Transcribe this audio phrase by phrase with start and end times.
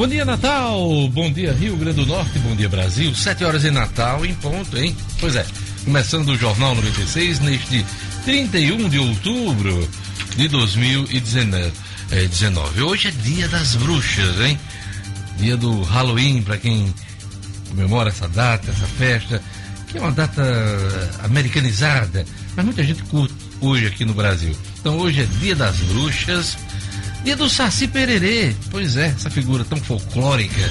[0.00, 0.80] Bom dia, Natal!
[1.12, 3.14] Bom dia, Rio Grande do Norte, bom dia, Brasil.
[3.14, 4.96] Sete horas em Natal, em ponto, hein?
[5.20, 5.44] Pois é,
[5.84, 7.84] começando o Jornal 96 neste
[8.24, 9.86] 31 de outubro
[10.34, 11.70] de 2019.
[12.12, 12.80] É, 19.
[12.80, 14.58] Hoje é dia das bruxas, hein?
[15.36, 16.94] Dia do Halloween, para quem
[17.68, 19.42] comemora essa data, essa festa,
[19.86, 20.42] que é uma data
[21.24, 22.24] americanizada,
[22.56, 24.56] mas muita gente curte hoje aqui no Brasil.
[24.80, 26.56] Então hoje é dia das bruxas
[27.24, 30.70] Dia do Saci Pererê, pois é, essa figura tão folclórica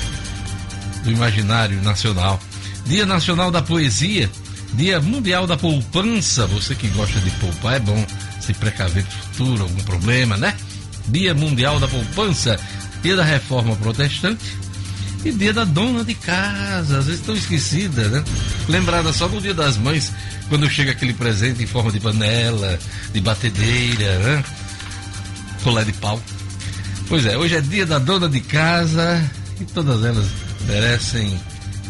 [1.03, 2.39] do imaginário nacional.
[2.85, 4.30] Dia Nacional da Poesia,
[4.73, 8.05] Dia Mundial da Poupança, você que gosta de poupar, é bom
[8.41, 10.55] se precaver do futuro, algum problema, né?
[11.08, 12.59] Dia Mundial da Poupança,
[13.03, 14.44] Dia da Reforma Protestante
[15.23, 18.23] e Dia da Dona de Casa, às vezes estão esquecidas, né?
[18.67, 20.11] Lembrada só no Dia das Mães,
[20.50, 22.80] quando chega aquele presente em forma de panela,
[23.14, 24.44] de batedeira, né?
[25.64, 26.20] Colé de pau.
[27.09, 29.19] Pois é, hoje é dia da dona de casa
[29.59, 30.27] e todas elas
[30.67, 31.39] merecem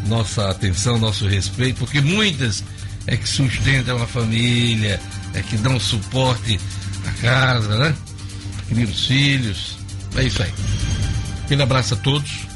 [0.07, 2.63] nossa atenção, nosso respeito, porque muitas
[3.05, 4.97] é que sustentam a família,
[5.33, 6.57] é que dão suporte
[7.05, 7.95] à casa, né?
[8.69, 9.77] Criam os filhos.
[10.15, 10.53] É isso aí.
[11.43, 12.47] Aquele abraço a todos.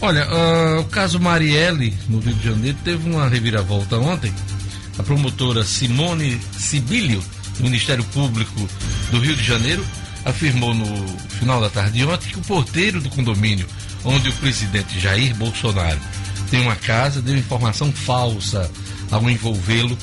[0.00, 4.32] Olha, uh, o caso Marielle, no Rio de Janeiro, teve uma reviravolta ontem.
[4.98, 7.22] A promotora Simone Sibilio,
[7.58, 8.66] do Ministério Público
[9.10, 9.84] do Rio de Janeiro,
[10.24, 10.86] afirmou no
[11.30, 13.66] final da tarde de ontem que o porteiro do condomínio
[14.04, 16.00] onde o presidente Jair Bolsonaro
[16.50, 18.70] tem uma casa deu informação falsa
[19.10, 19.96] ao envolvê-lo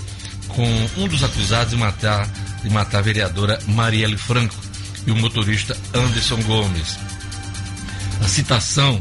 [0.47, 2.27] com um dos acusados de matar,
[2.63, 4.55] de matar a vereadora Marielle Franco
[5.05, 6.97] e o motorista Anderson Gomes.
[8.23, 8.99] A citação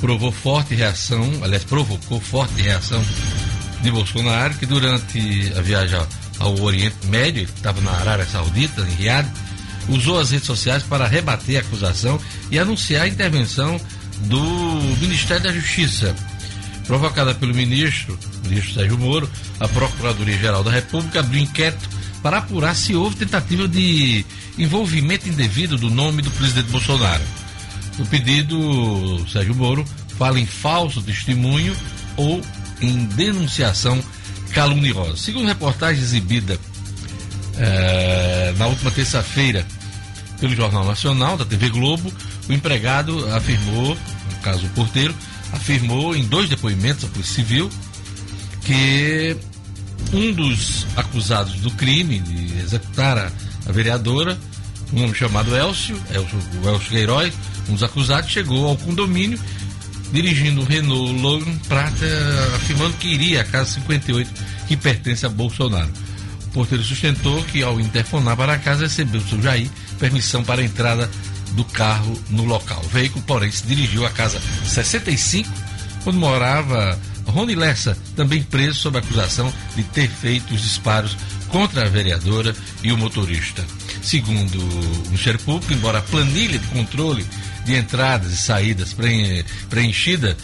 [0.00, 3.02] provou forte reação, aliás, provocou forte reação
[3.82, 6.00] de Bolsonaro, que durante a viagem
[6.38, 9.28] ao Oriente Médio, estava na Arábia Saudita, em Riad,
[9.90, 12.18] usou as redes sociais para rebater a acusação
[12.50, 13.78] e anunciar a intervenção
[14.22, 14.40] do
[15.00, 16.14] Ministério da Justiça.
[16.86, 21.88] Provocada pelo ministro, ministro Sérgio Moro, a Procuradoria-Geral da República abriu inquérito
[22.22, 24.24] para apurar se houve tentativa de
[24.58, 27.22] envolvimento indevido do nome do presidente Bolsonaro.
[27.98, 29.84] O pedido, Sérgio Moro,
[30.18, 31.76] fala em falso testemunho
[32.16, 32.40] ou
[32.80, 34.02] em denunciação
[34.52, 35.16] caluniosa.
[35.16, 36.58] Segundo reportagem exibida
[37.56, 39.66] é, na última terça-feira
[40.40, 42.12] pelo Jornal Nacional, da TV Globo,
[42.48, 45.14] o empregado afirmou, no caso o porteiro,
[45.52, 47.70] afirmou em dois depoimentos à Polícia Civil
[48.64, 49.36] que
[50.12, 53.30] um dos acusados do crime de executar a,
[53.66, 54.38] a vereadora,
[54.92, 57.32] um homem chamado Elcio, Elcio, o Elcio Queiroz,
[57.68, 59.38] um dos acusados, chegou ao condomínio
[60.12, 62.06] dirigindo um Renault Logan Prata,
[62.56, 64.30] afirmando que iria à casa 58
[64.66, 65.90] que pertence a Bolsonaro.
[66.46, 70.62] O porteiro sustentou que, ao interfonar para a casa, recebeu do seu Jair permissão para
[70.62, 71.08] a entrada
[71.52, 72.80] do carro no local.
[72.84, 75.48] O veículo, porém, se dirigiu à casa 65,
[76.06, 81.16] onde morava Rony Lessa, também preso sob acusação de ter feito os disparos
[81.48, 83.64] contra a vereadora e o motorista.
[84.02, 87.26] Segundo o Ministério Público, embora a planilha de controle
[87.64, 88.96] de entradas e saídas
[89.68, 90.36] preenchida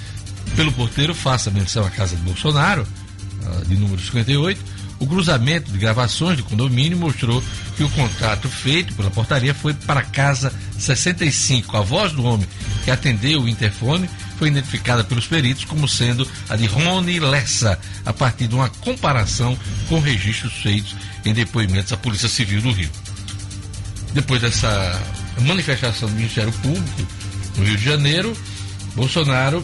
[0.54, 2.86] pelo porteiro faça menção à casa de Bolsonaro,
[3.44, 4.60] ah, de número 58,
[4.98, 7.42] o cruzamento de gravações de condomínio mostrou
[7.76, 11.76] que o contato feito pela portaria foi para casa 65.
[11.76, 12.48] A voz do homem
[12.84, 14.08] que atendeu o interfone
[14.38, 19.58] foi identificada pelos peritos como sendo a de Rony Lessa, a partir de uma comparação
[19.88, 22.90] com registros feitos em depoimentos à Polícia Civil do Rio.
[24.12, 25.02] Depois dessa
[25.40, 27.06] manifestação do Ministério Público
[27.56, 28.36] no Rio de Janeiro,
[28.94, 29.62] Bolsonaro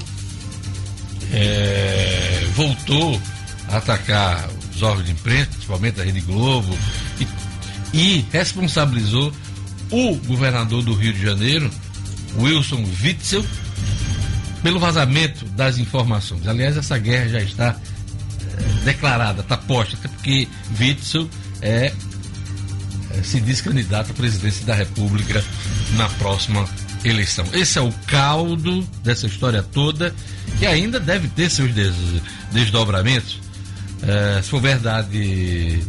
[1.32, 3.20] é, voltou
[3.68, 4.48] a atacar
[4.82, 6.76] os órgãos de imprensa, principalmente a Rede Globo,
[7.20, 7.28] e,
[7.96, 9.32] e responsabilizou
[9.90, 11.70] o governador do Rio de Janeiro,
[12.38, 13.44] Wilson Witzel,
[14.62, 16.46] pelo vazamento das informações.
[16.46, 20.48] Aliás, essa guerra já está é, declarada, está posta, até porque
[20.80, 21.28] Witzel
[21.60, 21.92] é,
[23.10, 25.44] é, se diz candidato à presidência da República
[25.96, 26.66] na próxima
[27.04, 27.44] eleição.
[27.52, 30.14] Esse é o caldo dessa história toda,
[30.58, 31.94] que ainda deve ter seus des
[32.52, 33.42] desdobramentos
[34.02, 35.82] é, se for verdade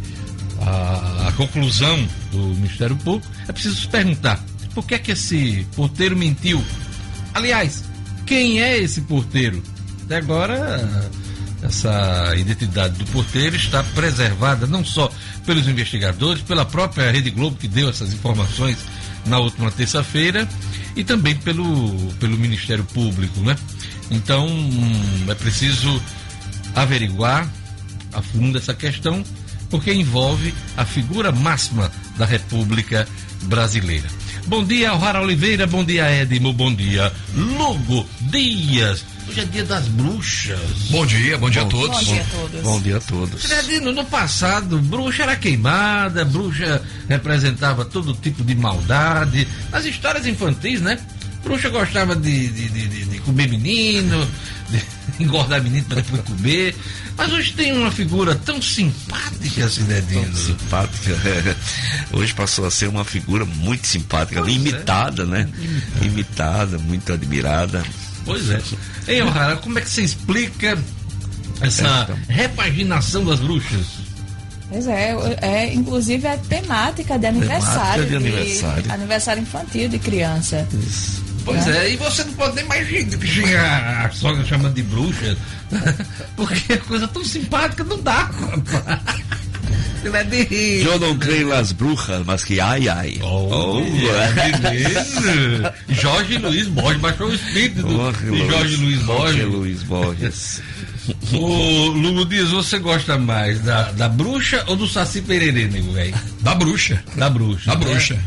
[0.60, 4.42] a, a, conclusão do Ministério Público, é preciso se perguntar
[4.74, 6.64] por que é que esse porteiro mentiu.
[7.32, 7.84] Aliás,
[8.26, 9.62] quem é esse porteiro?
[10.04, 11.10] Até agora,
[11.62, 15.10] essa identidade do porteiro está preservada não só
[15.46, 18.78] pelos investigadores, pela própria Rede Globo que deu essas informações
[19.26, 20.48] na última terça-feira
[20.94, 23.56] e também pelo, pelo Ministério Público, né?
[24.10, 26.00] Então, hum, é preciso
[26.74, 27.48] averiguar
[28.14, 29.24] a fundo essa questão,
[29.70, 33.06] porque envolve a figura máxima da República
[33.42, 34.08] Brasileira.
[34.46, 35.66] Bom dia, Rara Oliveira.
[35.66, 36.52] Bom dia, Edmo.
[36.52, 39.04] Bom dia, Lugo Dias.
[39.28, 40.58] Hoje é dia das bruxas.
[40.90, 41.96] Bom dia, bom dia bom, a todos.
[41.96, 42.62] Bom dia a todos.
[42.62, 43.42] Bom dia a todos.
[43.42, 49.48] Fredino, no passado, bruxa era queimada, bruxa representava todo tipo de maldade.
[49.70, 50.98] Nas histórias infantis, né?
[51.42, 54.28] Bruxa gostava de, de, de, de comer menino,
[55.18, 56.76] engordar menino para depois comer.
[57.16, 60.24] Mas hoje tem uma figura tão simpática, Cidadino.
[60.24, 61.14] Tão simpática.
[62.12, 65.26] Hoje passou a ser uma figura muito simpática, pois imitada, é.
[65.26, 65.48] né?
[65.58, 66.06] Imitada.
[66.06, 67.84] imitada, muito admirada.
[68.24, 68.60] Pois é.
[69.06, 70.78] Ei, O'Hara, como é que você explica
[71.60, 74.04] essa repaginação das bruxas?
[74.68, 78.04] Pois é, é inclusive a temática de aniversário.
[78.04, 78.82] Temática de aniversário.
[78.82, 80.66] De, aniversário infantil de criança.
[80.72, 81.23] Isso.
[81.44, 81.86] Pois é.
[81.86, 85.36] é, e você não pode nem mais xingar a sogra chamando de bruxa,
[86.36, 88.30] porque é coisa tão simpática não dá,
[90.04, 90.86] Ele é.
[90.86, 93.18] Eu não creio nas bruxas, mas que ai ai.
[93.22, 99.36] Oh, oh é Jorge Luiz Borges, baixou o espírito do, Jorge de Jorge Luiz Borges.
[99.36, 100.62] Jorge Luiz Borges.
[101.32, 106.14] Ô, Lugo Dias, você gosta mais da, da bruxa ou do Saci Pererê, nego velho?
[106.40, 107.02] Da bruxa.
[107.16, 107.70] Da bruxa.
[107.70, 107.84] Da né?
[107.84, 108.18] bruxa.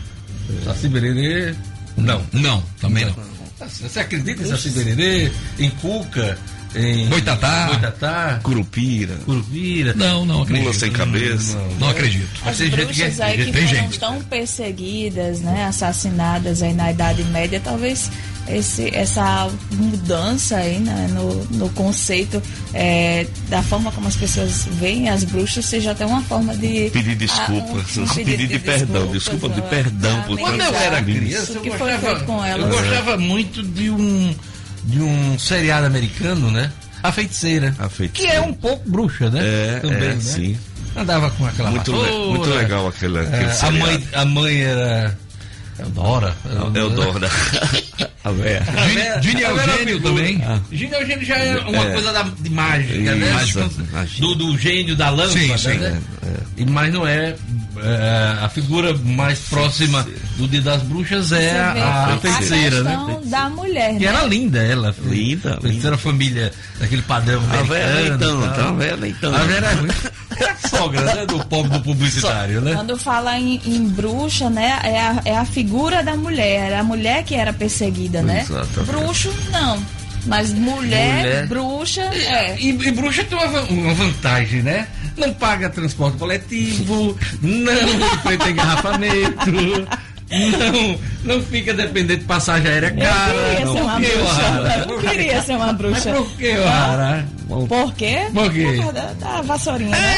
[0.63, 1.55] Saci Pererê,
[1.97, 2.23] não.
[2.31, 3.13] Não, também não.
[3.13, 3.67] não.
[3.67, 6.37] Você acredita em Saci Pererê, em Cuca?
[6.75, 9.15] em Boitatá, Boitatá, Curupira.
[9.25, 9.93] Curupira.
[9.95, 10.63] Não, não acredito.
[10.63, 11.57] Mula sem cabeça.
[11.57, 12.29] Não, não, não acredito.
[12.45, 13.99] As tem bruxas gente que, aí que tem foram gente.
[13.99, 18.11] tão perseguidas, né, assassinadas aí na Idade Média, talvez
[18.49, 22.41] esse, essa mudança aí né, no, no conceito
[22.73, 27.15] é, da forma como as pessoas veem as bruxas seja até uma forma de pedir
[27.15, 31.63] desculpas, um, pedir de, de perdão, desculpa de perdão por quando eu era criança eu
[31.63, 34.35] gostava, eu gostava muito de um
[34.83, 36.71] de um seriado americano, né?
[37.03, 37.75] A Feiticeira.
[37.77, 38.31] A Feiticeira.
[38.31, 39.41] Que é um pouco bruxa, né?
[39.43, 40.19] É, Também, é, né?
[40.19, 40.57] sim.
[40.95, 45.17] Andava com aquela muito, le muito legal aquele, aquele é, a mãe A mãe era
[45.79, 46.35] Eudora.
[46.73, 47.29] Eudora.
[48.23, 48.63] a véia.
[49.21, 50.41] Gini Eugênio também.
[50.45, 50.59] Ah.
[50.71, 51.93] Gini Eugênio já é uma é.
[51.93, 54.07] coisa da, de mágica, né?
[54.19, 55.77] Do, do gênio da lâmpada, sim, sim.
[55.77, 56.01] né?
[56.57, 56.65] É.
[56.65, 57.35] Mas não é
[57.83, 60.05] é, a figura mais próxima
[60.37, 63.19] do Dia das Bruxas é a, a feiticeira, né?
[63.25, 64.05] da mulher, Que né?
[64.05, 64.95] era linda ela.
[65.05, 65.59] Linda.
[65.61, 68.69] Feiticeira família daquele padrão a velha então, tá?
[68.69, 69.35] A velha então.
[69.35, 70.26] A velha é
[70.69, 71.25] sogra, né?
[71.25, 72.73] Do povo do publicitário, né?
[72.73, 74.79] Quando fala em, em, bruxa, né?
[74.83, 76.73] É a, é a figura da mulher.
[76.73, 78.41] A mulher que era perseguida, né?
[78.41, 78.91] Exatamente.
[78.91, 79.83] Bruxo, não.
[80.25, 81.47] Mas mulher, mulher.
[81.47, 82.57] bruxa, é.
[82.59, 84.87] E, e, bruxa tem uma, uma vantagem, né?
[85.15, 87.73] Não paga transporte coletivo, não
[88.13, 89.51] enfrenta engarrafamento.
[90.29, 93.33] Não, não fica dependendo de passagem aérea cara.
[93.33, 94.77] Eu queria não, ser uma bruxa.
[94.79, 96.09] Eu não queria ser uma bruxa.
[96.09, 97.27] Mas por que, Lara?
[97.47, 98.17] Por quê?
[98.33, 98.79] Por quê?
[98.81, 100.15] Por da, da vassourinha, né?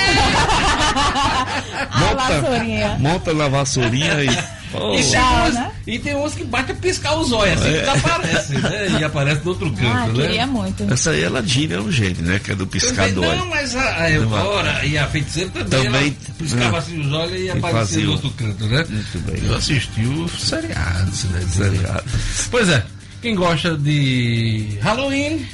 [1.92, 2.98] a monta, vassourinha.
[3.00, 4.30] Monta na vassourinha e
[4.74, 4.94] Oh.
[4.94, 5.72] E, tem umas, né?
[5.88, 7.82] e tem uns que bate a piscar os olhos, assim, é.
[7.82, 9.00] que aparece, né?
[9.00, 10.28] E aparece do outro canto, ah, né?
[10.28, 10.94] queria muito.
[10.94, 12.40] Essa aí é Ladina é um gênio, né?
[12.40, 13.36] Que é do piscar do olho.
[13.36, 16.80] Não, mas a, a Eudora e a feiticeira também, também piscava é.
[16.80, 18.86] assim os olhos e aparecia do outro canto, né?
[18.88, 19.44] Muito bem.
[19.44, 22.02] Eu assisti o seriado, né?
[22.50, 22.84] Pois é,
[23.22, 25.46] quem gosta de Halloween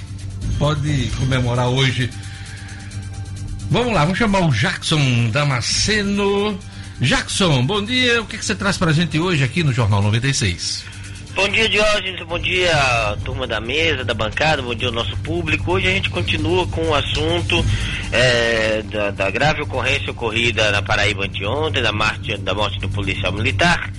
[0.58, 2.10] pode comemorar hoje.
[3.70, 6.58] Vamos lá, vamos chamar o Jackson Damasceno
[7.00, 8.22] Jackson, bom dia.
[8.22, 10.86] O que, que você traz para a gente hoje aqui no Jornal 96?
[11.36, 12.26] Bom dia, Diógenes.
[12.26, 12.74] Bom dia,
[13.26, 14.62] turma da mesa, da bancada.
[14.62, 15.74] Bom dia ao nosso público.
[15.74, 17.66] Hoje a gente continua com o assunto
[18.14, 23.34] é, da, da, grave ocorrência ocorrida na Paraíba anteontem, da morte, da morte do policial
[23.34, 23.92] militar.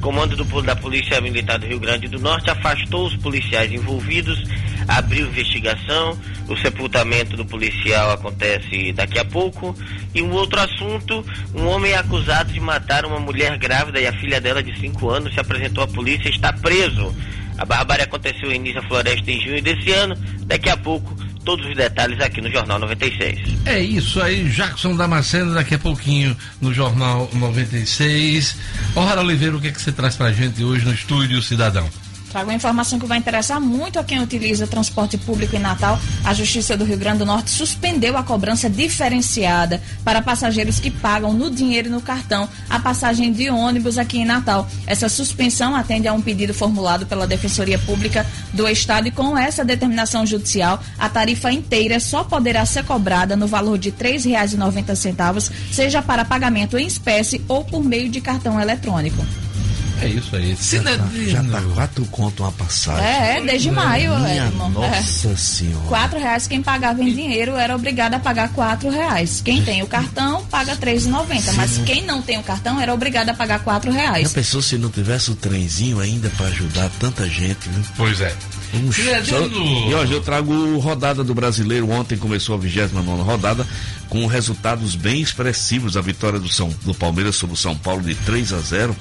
[0.00, 4.42] Comando do, da Polícia Militar do Rio Grande do Norte afastou os policiais envolvidos,
[4.86, 6.18] abriu investigação.
[6.48, 9.74] O sepultamento do policial acontece daqui a pouco.
[10.14, 11.24] E um outro assunto:
[11.54, 15.10] um homem é acusado de matar uma mulher grávida e a filha dela de 5
[15.10, 17.14] anos se apresentou à polícia e está preso.
[17.58, 20.14] A barbárie aconteceu em Nícia Floresta em junho desse ano.
[20.44, 23.38] Daqui a pouco todos os detalhes aqui no Jornal 96.
[23.64, 28.58] É isso aí, Jackson Damasceno, daqui a pouquinho no Jornal 96.
[28.96, 31.88] O'Hara Oliveira, o que, é que você traz pra gente hoje no Estúdio Cidadão?
[32.36, 35.98] Trago uma informação que vai interessar muito a quem utiliza transporte público em Natal.
[36.22, 41.32] A Justiça do Rio Grande do Norte suspendeu a cobrança diferenciada para passageiros que pagam
[41.32, 44.68] no dinheiro e no cartão a passagem de ônibus aqui em Natal.
[44.86, 49.64] Essa suspensão atende a um pedido formulado pela Defensoria Pública do Estado e com essa
[49.64, 56.02] determinação judicial, a tarifa inteira só poderá ser cobrada no valor de R$ 3,90, seja
[56.02, 59.24] para pagamento em espécie ou por meio de cartão eletrônico.
[60.00, 60.56] É isso aí.
[60.60, 63.04] Já tá, já tá quatro conto uma passagem.
[63.04, 64.64] É, desde maio, Minha Edmo.
[64.64, 64.68] É.
[65.00, 65.86] nossa senhora.
[65.88, 69.40] Quatro reais quem pagava em dinheiro era obrigado a pagar quatro reais.
[69.44, 71.52] Quem tem o cartão paga R$3,90.
[71.54, 74.32] Mas quem não tem o cartão era obrigado a pagar quatro Já reais.
[74.32, 77.84] pensou se não tivesse o trenzinho ainda pra ajudar tanta gente, viu?
[77.96, 78.34] Pois é.
[78.74, 79.88] Um Cidadino- show.
[79.90, 81.88] E hoje eu trago rodada do brasileiro.
[81.90, 83.66] Ontem começou a 29 rodada
[84.08, 85.96] com resultados bem expressivos.
[85.96, 88.94] A vitória do, São, do Palmeiras sobre o São Paulo de 3 a 0.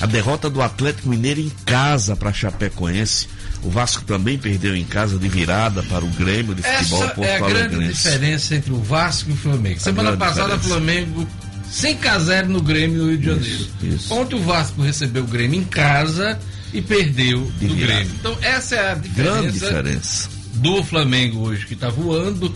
[0.00, 3.28] A derrota do Atlético Mineiro em casa para Chapecoense.
[3.62, 7.28] O Vasco também perdeu em casa de virada para o Grêmio de futebol Essa Porto
[7.28, 9.80] é a grande diferença entre o Vasco e o Flamengo.
[9.80, 10.68] Semana passada, o diferença.
[10.68, 11.28] Flamengo
[11.70, 13.46] 5 a 0 no Grêmio no Rio de Janeiro.
[13.54, 14.14] Isso, isso.
[14.14, 16.38] Ontem o Vasco recebeu o Grêmio em casa
[16.72, 17.74] e perdeu De do.
[17.74, 18.12] Grêmio.
[18.20, 20.28] Então essa é a Grande diferença diferença.
[20.54, 22.54] do Flamengo hoje que está voando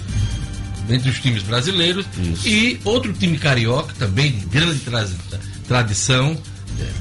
[0.88, 2.46] entre os times brasileiros Isso.
[2.46, 5.08] e outro time carioca também de grande tra-
[5.66, 6.36] tradição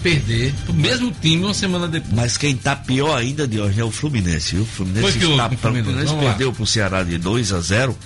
[0.02, 2.14] perder o mesmo time uma semana depois.
[2.14, 4.64] Mas quem tá pior ainda de hoje é o Fluminense, viu?
[4.64, 5.90] O Fluminense está com o Fluminense?
[5.90, 7.98] o Fluminense perdeu pro Ceará de 2 a 0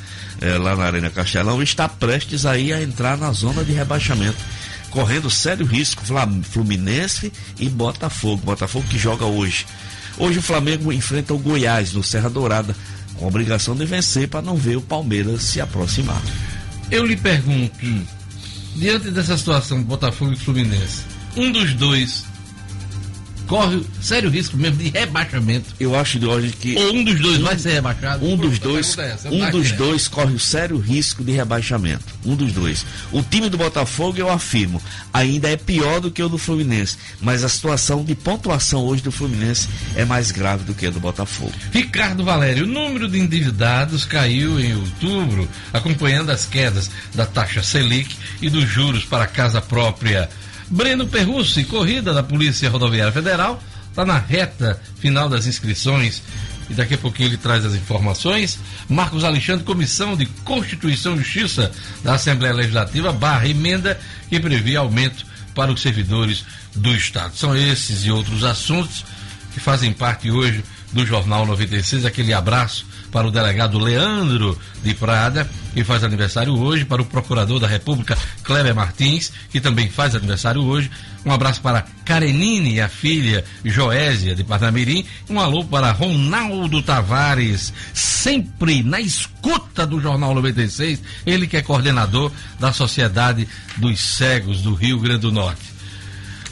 [0.42, 4.38] eh, lá na Arena Castelão e está prestes aí a entrar na zona de rebaixamento.
[4.89, 6.03] Correndo sério risco,
[6.44, 8.44] Fluminense e Botafogo.
[8.44, 9.65] Botafogo que joga hoje.
[10.18, 12.75] Hoje o Flamengo enfrenta o Goiás no Serra Dourada,
[13.15, 16.22] com a obrigação de vencer para não ver o Palmeiras se aproximar.
[16.92, 17.74] Eu lhe pergunto,
[18.75, 22.25] diante dessa situação Botafogo e Fluminense, um dos dois
[23.48, 25.75] corre sério risco mesmo de rebaixamento.
[25.80, 28.25] Eu acho de hoje que Ou um dos dois vai ser rebaixado?
[28.25, 31.32] Um dos dois, pergunta é essa, um tá dos dois corre o sério risco de
[31.32, 32.06] rebaixamento.
[32.25, 32.86] Um dos dois.
[33.12, 34.82] O time do Botafogo, eu afirmo,
[35.13, 36.98] ainda é pior do que o do Fluminense.
[37.22, 41.00] Mas a situação de pontuação hoje do Fluminense é mais grave do que a do
[41.00, 41.54] Botafogo.
[41.72, 48.16] Ricardo Valério, o número de endividados caiu em outubro, acompanhando as quedas da taxa Selic
[48.42, 50.30] e dos juros para a casa própria.
[50.74, 53.62] Breno Perrucci, corrida da Polícia Rodoviária Federal,
[53.92, 56.24] está na reta final das inscrições
[56.68, 58.60] e daqui a pouquinho ele traz as informações.
[58.89, 61.72] Marcos Alexandre, Comissão de Constituição e Justiça
[62.03, 66.44] da Assembleia Legislativa, barra emenda que prevê aumento para os servidores
[66.75, 67.38] do Estado.
[67.38, 69.06] São esses e outros assuntos
[69.53, 72.03] que fazem parte hoje do Jornal 96.
[72.03, 77.60] Aquele abraço para o delegado Leandro de Prada, que faz aniversário hoje, para o procurador
[77.60, 80.89] da República Kleber Martins, que também faz aniversário hoje.
[81.24, 85.05] Um abraço para Karenine a filha Joésia de Parnamirim.
[85.29, 92.32] Um alô para Ronaldo Tavares, sempre na escuta do Jornal 96, ele que é coordenador
[92.60, 95.72] da Sociedade dos Cegos do Rio Grande do Norte.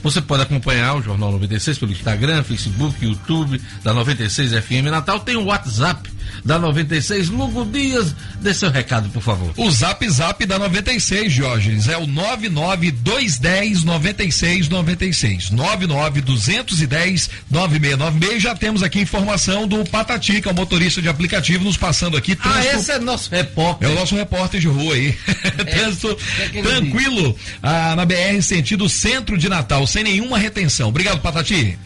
[0.03, 5.19] Você pode acompanhar o Jornal 96 pelo Instagram, Facebook, YouTube da 96 FM Natal.
[5.19, 6.09] Tem o WhatsApp
[6.43, 7.29] da 96.
[7.29, 9.53] Lugo Dias, dê seu recado, por favor.
[9.57, 15.49] O Zap Zap da 96, Jorge, é o 99210 9696.
[15.51, 18.41] 99210 9696.
[18.41, 22.37] Já temos aqui informação do Patati, que é o motorista de aplicativo, nos passando aqui.
[22.41, 23.89] Ah, trânsito- esse é nosso repórter.
[23.89, 25.13] É o nosso repórter de rua aí.
[25.69, 30.89] Trânsito é que ele tranquilo ah, na BR, sentido centro de Natal, sem nenhuma retenção.
[30.89, 31.77] Obrigado, Patati.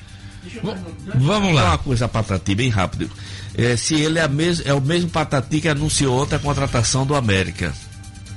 [1.15, 1.65] Vamos Só lá.
[1.71, 3.09] uma coisa, Patati, bem rápido.
[3.57, 7.15] É, se ele é, mes é o mesmo Patati que anunciou ontem a contratação do
[7.15, 7.73] América.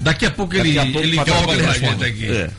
[0.01, 1.81] Daqui a pouco ele, Daqui a pouco ele joga responde.
[1.81, 2.27] gente aqui.
[2.27, 2.51] É.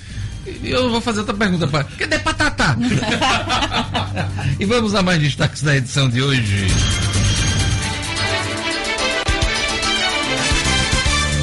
[0.63, 1.83] Eu vou fazer outra pergunta para.
[1.83, 2.75] Cadê Patatá?
[4.59, 6.67] e vamos a mais destaques da edição de hoje.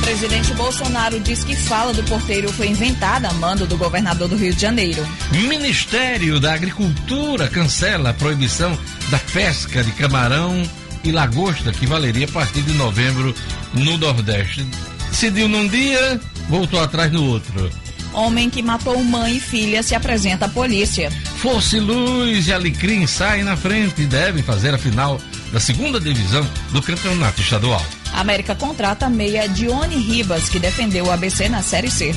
[0.02, 4.54] Presidente Bolsonaro diz que fala do porteiro foi inventada a mando do governador do Rio
[4.54, 5.06] de Janeiro.
[5.30, 8.76] Ministério da Agricultura cancela a proibição
[9.10, 10.62] da pesca de camarão
[11.08, 13.34] e lagosta, que valeria a partir de novembro
[13.72, 14.66] no Nordeste.
[15.10, 17.70] Decidiu num dia, voltou atrás no outro.
[18.12, 21.10] Homem que matou mãe e filha se apresenta à polícia.
[21.36, 25.20] Força e Luz e Alecrim saem na frente e devem fazer a final
[25.52, 27.84] da segunda divisão do campeonato estadual.
[28.12, 32.14] A América contrata a meia Dione Ribas, que defendeu o ABC na Série C.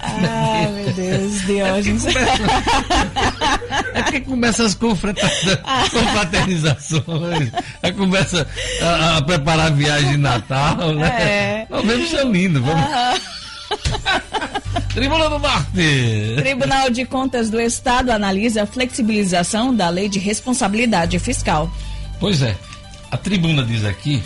[0.00, 2.04] Ai, meu Deus, Diógenes.
[3.94, 7.52] É porque começa as confraternizações,
[7.82, 8.46] aí começa
[8.82, 11.08] a, a, preparar a viagem de Natal, né?
[11.08, 11.66] É.
[11.70, 12.84] Novembro, seu lindo, vamos.
[14.94, 16.34] Tribuna do Norte.
[16.36, 21.70] Tribunal de Contas do Estado analisa a flexibilização da lei de responsabilidade fiscal.
[22.18, 22.56] Pois é,
[23.10, 24.22] a tribuna diz aqui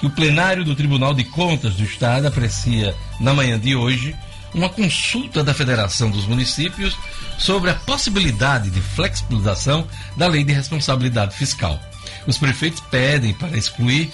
[0.00, 4.14] que o plenário do Tribunal de Contas do Estado aprecia, na manhã de hoje,
[4.54, 6.96] uma consulta da Federação dos Municípios
[7.38, 9.86] sobre a possibilidade de flexibilização
[10.16, 11.78] da lei de responsabilidade fiscal.
[12.26, 14.10] Os prefeitos pedem para excluir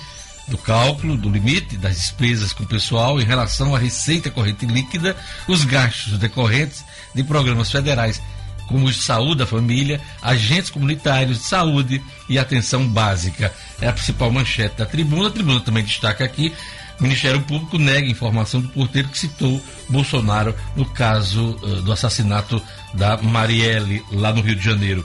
[0.48, 5.16] do cálculo do limite das despesas com pessoal em relação à receita corrente líquida
[5.48, 8.20] os gastos decorrentes de programas federais
[8.66, 13.52] como de saúde da família, agentes comunitários de saúde e atenção básica.
[13.80, 15.28] É a principal manchete da tribuna.
[15.28, 16.52] A tribuna também destaca aqui:
[16.99, 22.62] o Ministério Público nega informação do porteiro que citou Bolsonaro no caso uh, do assassinato
[22.92, 25.04] da Marielle, lá no Rio de Janeiro.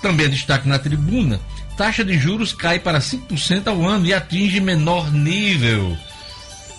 [0.00, 1.40] Também destaque na tribuna:
[1.76, 5.96] taxa de juros cai para 5% ao ano e atinge menor nível.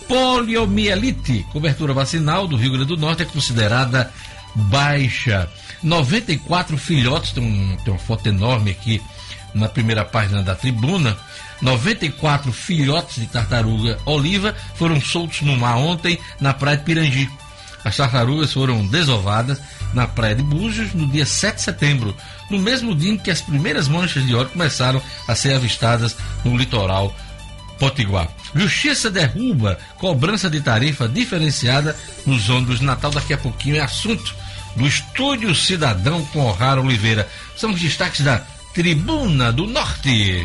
[0.08, 4.10] Poliomielite, cobertura vacinal do Rio Grande do Norte é considerada
[4.54, 5.48] baixa.
[5.82, 9.00] 94 filhotes, tem, um, tem uma foto enorme aqui
[9.54, 11.16] na primeira página da tribuna.
[11.60, 17.30] 94 filhotes de tartaruga oliva foram soltos no mar ontem na praia de Pirangi.
[17.84, 19.60] As tartarugas foram desovadas
[19.94, 22.16] na praia de Búzios no dia 7 de setembro,
[22.50, 26.56] no mesmo dia em que as primeiras manchas de óleo começaram a ser avistadas no
[26.56, 27.14] litoral
[27.78, 28.28] potiguar.
[28.54, 33.10] Justiça derruba cobrança de tarifa diferenciada nos ônibus Natal.
[33.10, 34.34] Daqui a pouquinho é assunto
[34.76, 37.28] do Estúdio Cidadão com O'Hara Oliveira.
[37.56, 38.38] São os destaques da
[38.74, 40.44] Tribuna do Norte.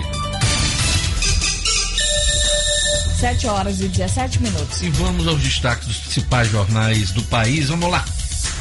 [3.20, 4.82] 7 horas e 17 minutos.
[4.82, 7.70] E vamos aos destaques dos principais jornais do país.
[7.70, 8.04] Vamos lá.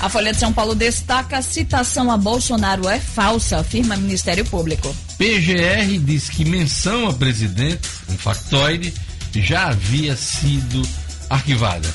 [0.02, 4.92] A Folha de São Paulo destaca a citação a Bolsonaro é falsa, afirma Ministério Público.
[5.16, 8.92] PGR diz que menção a presidente, um factoide,
[9.32, 10.82] já havia sido
[11.30, 11.88] arquivada.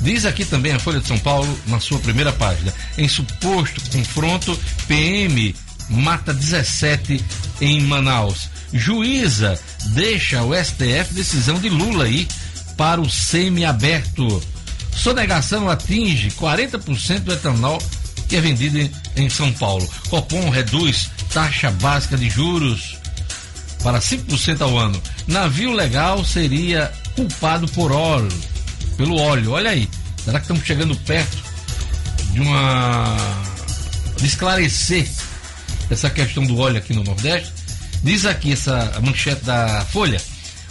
[0.00, 4.58] Diz aqui também a Folha de São Paulo, na sua primeira página, em suposto confronto,
[4.88, 5.54] PM
[5.90, 7.22] mata 17
[7.60, 8.48] em Manaus.
[8.72, 12.26] Juíza deixa o STF decisão de Lula aí
[12.74, 14.42] para o semi-aberto.
[15.02, 17.82] Sonegação atinge 40% do etanol
[18.28, 19.88] que é vendido em, em São Paulo.
[20.08, 22.96] Copom reduz taxa básica de juros
[23.82, 25.02] para 5% ao ano.
[25.26, 28.28] Navio legal seria culpado por óleo
[29.00, 29.52] pelo óleo.
[29.52, 29.88] Olha aí,
[30.22, 31.38] será que estamos chegando perto
[32.32, 33.16] de uma.
[34.18, 35.08] de esclarecer
[35.88, 37.50] essa questão do óleo aqui no Nordeste?
[38.02, 40.20] Diz aqui essa manchete da Folha: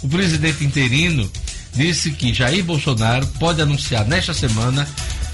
[0.04, 1.30] o presidente interino
[1.74, 4.88] disse que Jair Bolsonaro pode anunciar nesta semana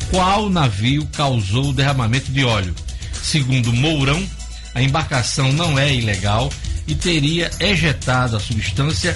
[0.09, 2.73] qual navio causou o derramamento de óleo.
[3.23, 4.23] Segundo Mourão,
[4.73, 6.51] a embarcação não é ilegal
[6.87, 9.15] e teria ejetado a substância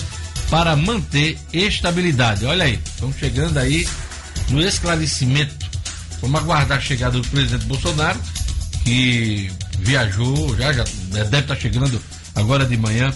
[0.50, 2.46] para manter estabilidade.
[2.46, 3.88] Olha aí, estamos chegando aí
[4.50, 5.70] no esclarecimento.
[6.22, 8.20] Vamos aguardar a chegada do presidente Bolsonaro,
[8.84, 12.02] que viajou, já, já deve estar chegando
[12.36, 13.14] agora de manhã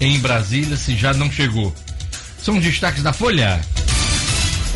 [0.00, 1.74] em Brasília, se já não chegou.
[2.46, 3.60] São os destaques da Folha.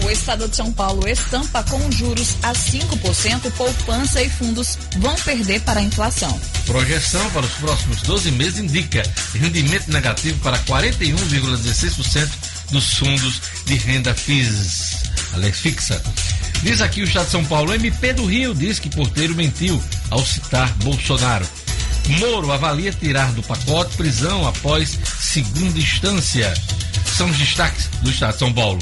[0.02, 5.60] O Estado de São Paulo estampa com juros a 5%, poupança e fundos vão perder
[5.60, 6.40] para a inflação.
[6.66, 9.04] Projeção para os próximos 12 meses indica
[9.34, 12.28] rendimento negativo para 41,16%
[12.72, 15.04] dos fundos de renda FIS,
[15.52, 16.02] fixa.
[16.64, 19.80] Diz aqui o Estado de São Paulo, MP do Rio diz que Porteiro mentiu
[20.10, 21.46] ao citar Bolsonaro.
[22.18, 26.52] Moro avalia tirar do pacote prisão após segunda instância.
[27.20, 28.78] São os destaques do Estado de São Paulo.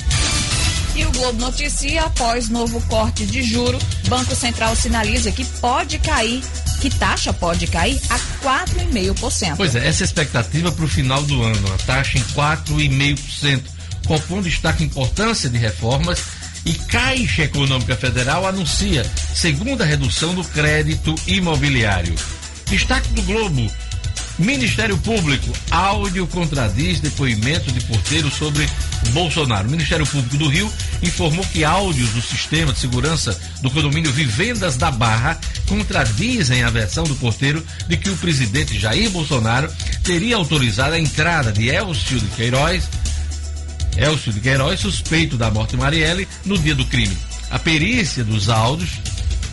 [0.94, 6.40] E o Globo noticia após novo corte de juro, Banco Central sinaliza que pode cair,
[6.81, 9.57] que taxa pode cair a 4,5%.
[9.57, 13.61] Pois é, essa é a expectativa para o final do ano, a taxa em 4,5%.
[14.07, 16.20] Copom destaca a importância de reformas
[16.64, 22.14] e Caixa Econômica Federal anuncia segunda redução do crédito imobiliário.
[22.66, 23.68] Destaque do Globo.
[24.38, 28.68] Ministério Público, áudio contradiz depoimento de porteiro sobre
[29.11, 29.66] Bolsonaro.
[29.66, 30.72] O Ministério Público do Rio
[31.03, 37.03] informou que áudios do sistema de segurança do condomínio Vivendas da Barra contradizem a versão
[37.03, 39.68] do porteiro de que o presidente Jair Bolsonaro
[40.05, 42.88] teria autorizado a entrada de Elcio de Queiroz,
[43.96, 47.16] Elcio de Queiroz, suspeito da morte de Marielle, no dia do crime.
[47.51, 48.90] A perícia dos áudios,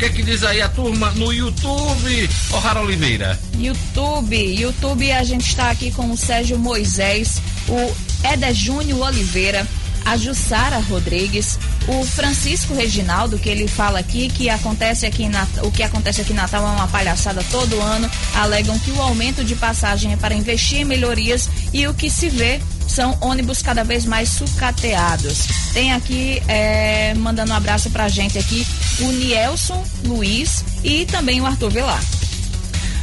[0.00, 2.30] O que é que diz aí a turma no YouTube?
[2.52, 3.38] Ô, Rara Oliveira.
[3.58, 9.68] YouTube, YouTube, a gente está aqui com o Sérgio Moisés, o Eder Júnior Oliveira,
[10.04, 11.58] a Jussara Rodrigues,
[11.88, 16.32] o Francisco Reginaldo, que ele fala aqui que acontece aqui Natal, o que acontece aqui
[16.32, 20.34] em Natal é uma palhaçada todo ano, alegam que o aumento de passagem é para
[20.34, 25.46] investir em melhorias e o que se vê são ônibus cada vez mais sucateados.
[25.72, 28.66] Tem aqui, é, mandando um abraço pra gente aqui,
[29.00, 32.02] o Nielson Luiz e também o Arthur Velar.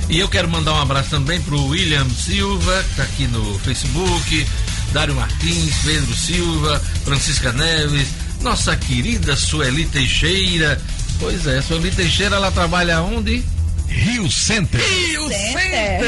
[0.09, 4.47] E eu quero mandar um abraço também pro William Silva, que tá aqui no Facebook,
[4.91, 8.07] Dário Martins, Pedro Silva, Francisca Neves,
[8.41, 10.79] nossa querida Sueli Teixeira.
[11.19, 13.43] Pois é, Sueli Teixeira, ela trabalha onde?
[13.87, 14.81] Rio Center.
[14.81, 16.01] Rio Center!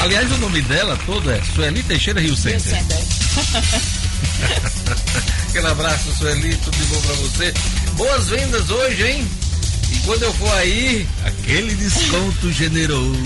[0.00, 2.60] Aliás, o nome dela todo é Sueli Teixeira Rio Center.
[2.60, 2.98] Center.
[5.50, 7.54] Aquele abraço, Sueli, tudo de bom pra você.
[7.96, 9.26] Boas vendas hoje, hein?
[9.92, 13.20] E quando eu for aí, aquele desconto generoso.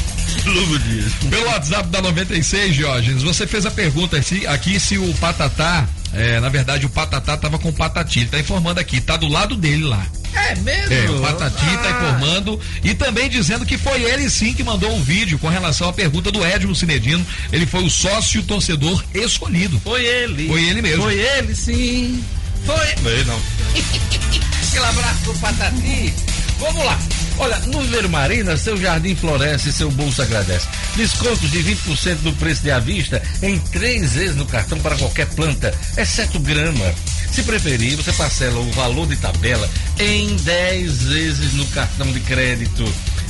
[0.52, 1.12] Dias.
[1.28, 6.48] Pelo WhatsApp da 96, Diógenes, você fez a pergunta aqui se o Patatá, é, na
[6.48, 9.84] verdade o Patatá tava com o Patati, ele tá informando aqui, tá do lado dele
[9.84, 10.06] lá.
[10.34, 10.94] É mesmo?
[10.94, 14.94] É, o Patati tá Ah, informando e também dizendo que foi ele sim que mandou
[14.94, 17.26] um vídeo com relação à pergunta do Edmo Cinedino.
[17.52, 19.80] Ele foi o sócio torcedor escolhido.
[19.80, 20.46] Foi ele.
[20.46, 21.02] Foi ele mesmo.
[21.02, 22.22] Foi ele, sim.
[22.64, 22.86] Foi.
[23.02, 23.40] Foi, não.
[24.68, 26.14] Aquele abraço pro Patati.
[26.58, 26.98] Vamos lá.
[27.38, 30.66] Olha, no Viveiro Marina, seu jardim floresce e seu bolso agradece.
[30.96, 35.26] Descontos de 20% do preço de à vista em três vezes no cartão para qualquer
[35.26, 36.94] planta, exceto grama.
[37.30, 42.84] Se preferir, você parcela o valor de tabela em 10 vezes no cartão de crédito.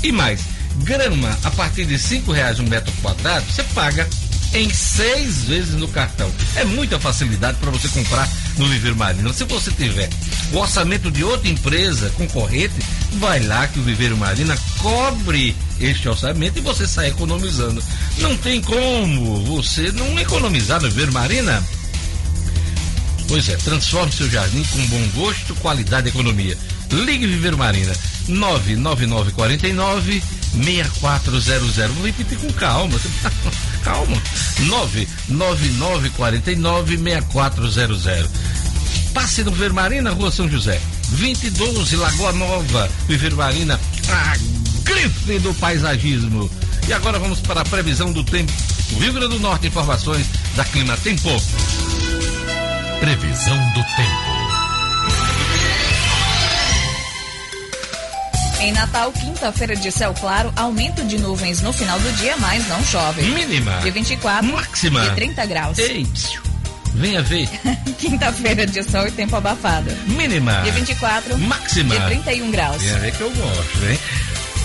[0.04, 0.42] E mais,
[0.84, 4.08] grama a partir de cinco reais um metro quadrado, você paga
[4.54, 6.30] em seis vezes no cartão.
[6.54, 9.32] É muita facilidade para você comprar no Viver Marina.
[9.32, 10.08] Se você tiver
[10.52, 12.74] o orçamento de outra empresa concorrente,
[13.14, 17.82] vai lá que o Viveiro Marina cobre este orçamento e você sai economizando.
[18.18, 21.62] Não tem como você não economizar no Viveiro Marina.
[23.28, 26.56] Pois é, transforme seu jardim com bom gosto, qualidade e economia.
[26.90, 27.92] Ligue Viveiro Marina
[28.28, 30.22] 99949
[30.64, 31.94] 6400.
[31.94, 32.98] Vou repetir com calma.
[33.86, 34.20] Calma.
[34.58, 38.28] 99949 6400.
[39.14, 40.80] Passe no Viveiro Marina, Rua São José.
[41.10, 42.90] 2012, Lagoa Nova.
[43.06, 44.36] Viveiro Marina, a
[44.82, 46.50] grife do paisagismo.
[46.88, 48.52] E agora vamos para a previsão do tempo.
[48.92, 51.30] O Rio Grande do Norte, informações da Clima Tempo.
[52.98, 54.25] Previsão do tempo.
[58.66, 62.82] Em Natal, quinta-feira de céu claro, aumento de nuvens no final do dia, mas não
[62.82, 63.22] chove.
[63.22, 63.78] Mínima.
[63.78, 65.06] De 24 Máxima.
[65.06, 65.78] e 30 graus.
[65.78, 66.04] Ei,
[66.92, 67.48] venha ver.
[67.96, 69.88] Quinta-feira de sol e tempo abafado.
[70.08, 70.62] Mínima.
[70.62, 71.94] De 24 Máxima.
[71.94, 72.82] e 31 graus.
[72.82, 73.98] Venha ver que eu gosto, hein?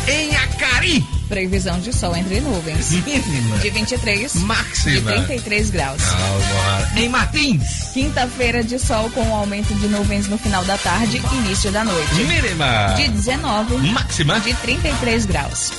[0.07, 1.05] Em Acari.
[1.29, 2.91] Previsão de sol entre nuvens.
[2.91, 3.57] Mínima.
[3.59, 4.97] De 23 Máxima.
[4.97, 6.01] e 33 graus.
[6.03, 6.91] Calma.
[6.99, 7.63] Em Martins.
[7.93, 11.83] Quinta-feira de sol com um aumento de nuvens no final da tarde e início da
[11.85, 12.13] noite.
[12.15, 12.93] Mínima.
[12.97, 14.39] De 19 Máxima.
[14.41, 15.71] de 33 graus.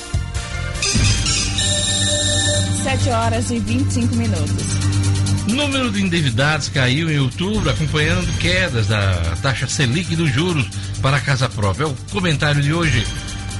[2.83, 4.63] 7 horas e 25 minutos.
[5.47, 10.65] Número de endividados caiu em outubro, acompanhando quedas da taxa Selic dos juros
[11.01, 11.83] para a casa própria.
[11.83, 13.05] É o comentário de hoje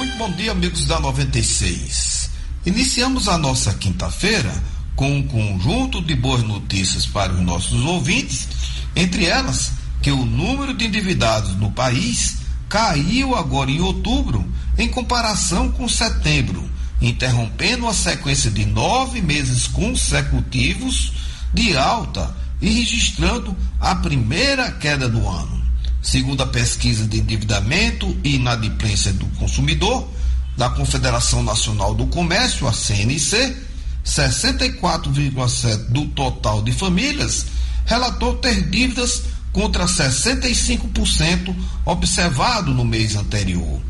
[0.00, 2.30] Muito bom dia, amigos da 96.
[2.64, 4.50] Iniciamos a nossa quinta-feira
[4.96, 8.48] com um conjunto de boas notícias para os nossos ouvintes,
[8.96, 15.70] entre elas que o número de endividados no país caiu agora em outubro em comparação
[15.70, 16.66] com setembro,
[16.98, 21.12] interrompendo a sequência de nove meses consecutivos
[21.52, 25.59] de alta e registrando a primeira queda do ano.
[26.02, 30.08] Segundo a pesquisa de endividamento e inadimplência do consumidor,
[30.56, 33.56] da Confederação Nacional do Comércio, a CNC,
[34.04, 37.46] 64,7% do total de famílias
[37.84, 43.80] relatou ter dívidas contra 65% observado no mês anterior.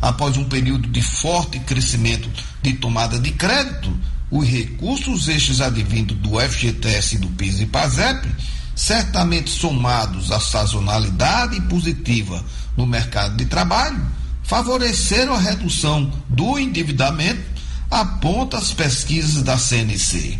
[0.00, 2.28] Após um período de forte crescimento
[2.62, 3.96] de tomada de crédito,
[4.30, 8.26] os recursos extras advindos do FGTS e do PIS e PASEP,
[8.74, 12.44] certamente somados à sazonalidade positiva
[12.76, 14.00] no mercado de trabalho,
[14.42, 17.42] favoreceram a redução do endividamento,
[17.90, 20.38] aponta as pesquisas da CNC.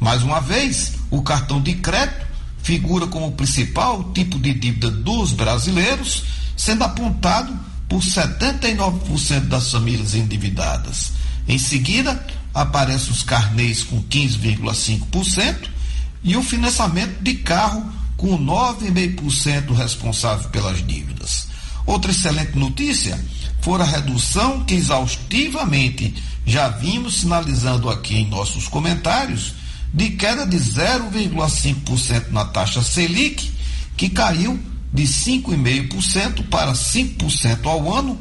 [0.00, 2.26] Mais uma vez, o cartão de crédito
[2.62, 6.24] figura como principal tipo de dívida dos brasileiros,
[6.56, 7.56] sendo apontado
[7.88, 11.12] por 79% das famílias endividadas.
[11.46, 15.75] Em seguida, aparecem os carnês com 15,5%
[16.22, 21.48] e o financiamento de carro com 9,5% responsável pelas dívidas.
[21.84, 23.22] Outra excelente notícia
[23.60, 29.54] for a redução que exaustivamente já vimos sinalizando aqui em nossos comentários,
[29.92, 33.52] de queda de 0,5% na taxa Selic,
[33.96, 34.58] que caiu
[34.92, 38.18] de 5,5% para 5% ao ano,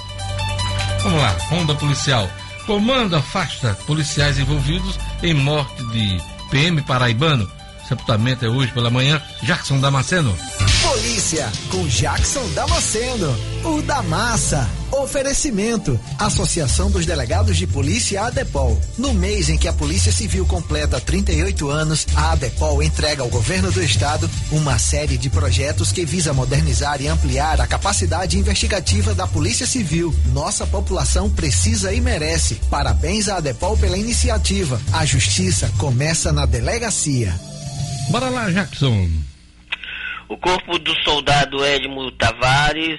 [1.03, 2.29] Vamos lá, Ronda Policial.
[2.67, 7.51] Comando afasta policiais envolvidos em morte de PM paraibano.
[7.87, 9.23] Sepultamento é hoje pela manhã.
[9.43, 10.37] Jackson Damasceno.
[11.73, 13.37] Com Jackson Damasceno.
[13.65, 14.71] O da Massa.
[14.93, 15.99] Oferecimento.
[16.21, 18.81] Associação dos Delegados de Polícia ADEPOL.
[18.97, 23.73] No mês em que a Polícia Civil completa 38 anos, a ADEPOL entrega ao governo
[23.73, 29.27] do estado uma série de projetos que visa modernizar e ampliar a capacidade investigativa da
[29.27, 30.15] Polícia Civil.
[30.27, 32.55] Nossa população precisa e merece.
[32.71, 34.81] Parabéns à ADEPOL pela iniciativa.
[34.93, 37.35] A justiça começa na delegacia.
[38.11, 39.09] Bora lá, Jackson.
[40.29, 42.99] O corpo do soldado Edmo Tavares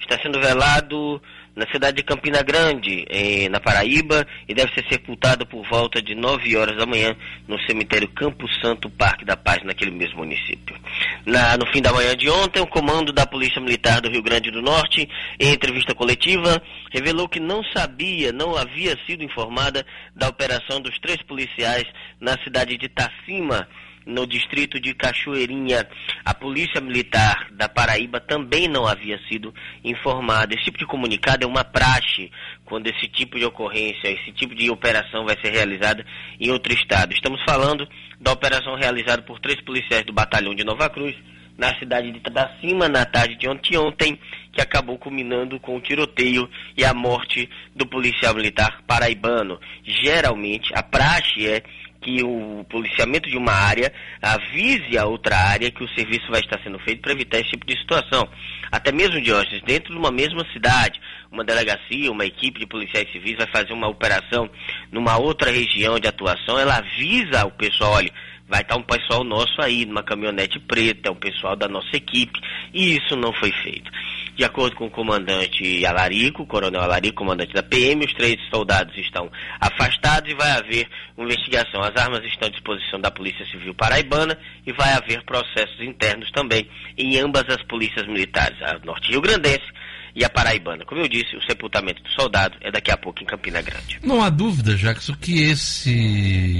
[0.00, 1.22] está sendo velado
[1.54, 3.06] na cidade de Campina Grande,
[3.48, 8.08] na Paraíba, e deve ser sepultado por volta de 9 horas da manhã no cemitério
[8.08, 10.76] Campo Santo Parque da Paz, naquele mesmo município.
[11.24, 14.50] Na, no fim da manhã de ontem, o comando da Polícia Militar do Rio Grande
[14.50, 15.08] do Norte,
[15.38, 16.60] em entrevista coletiva,
[16.90, 21.84] revelou que não sabia, não havia sido informada da operação dos três policiais
[22.20, 23.68] na cidade de Tacima,
[24.06, 25.88] no distrito de Cachoeirinha.
[26.24, 30.54] A Polícia Militar da Paraíba também não havia sido informada.
[30.54, 32.30] Esse tipo de comunicado é uma praxe
[32.64, 36.04] quando esse tipo de ocorrência, esse tipo de operação vai ser realizada
[36.40, 37.12] em outro estado.
[37.12, 37.88] Estamos falando
[38.20, 41.14] da operação realizada por três policiais do Batalhão de Nova Cruz
[41.56, 44.18] na cidade de Tadacima na tarde de ontem, ontem,
[44.52, 49.60] que acabou culminando com o tiroteio e a morte do policial militar paraibano.
[49.84, 51.62] Geralmente, a praxe é
[52.04, 53.90] que o policiamento de uma área
[54.20, 57.66] avise a outra área que o serviço vai estar sendo feito para evitar esse tipo
[57.66, 58.28] de situação.
[58.70, 61.00] Até mesmo, Diógenes, dentro de uma mesma cidade,
[61.32, 64.50] uma delegacia, uma equipe de policiais civis vai fazer uma operação
[64.92, 68.12] numa outra região de atuação, ela avisa o pessoal, olha,
[68.48, 72.38] vai estar um pessoal nosso aí, numa caminhonete preta, é um pessoal da nossa equipe,
[72.72, 73.90] e isso não foi feito.
[74.36, 78.96] De acordo com o comandante Alarico, o coronel Alarico, comandante da PM, os três soldados
[78.98, 79.30] estão
[79.60, 81.80] afastados e vai haver uma investigação.
[81.80, 86.68] As armas estão à disposição da Polícia Civil Paraibana e vai haver processos internos também
[86.98, 89.72] em ambas as polícias militares, a Norte Rio Grandense
[90.14, 90.84] e a Paraibana.
[90.84, 93.98] Como eu disse, o sepultamento do soldado é daqui a pouco em Campina Grande.
[94.02, 95.90] Não há dúvida, Jackson, que esse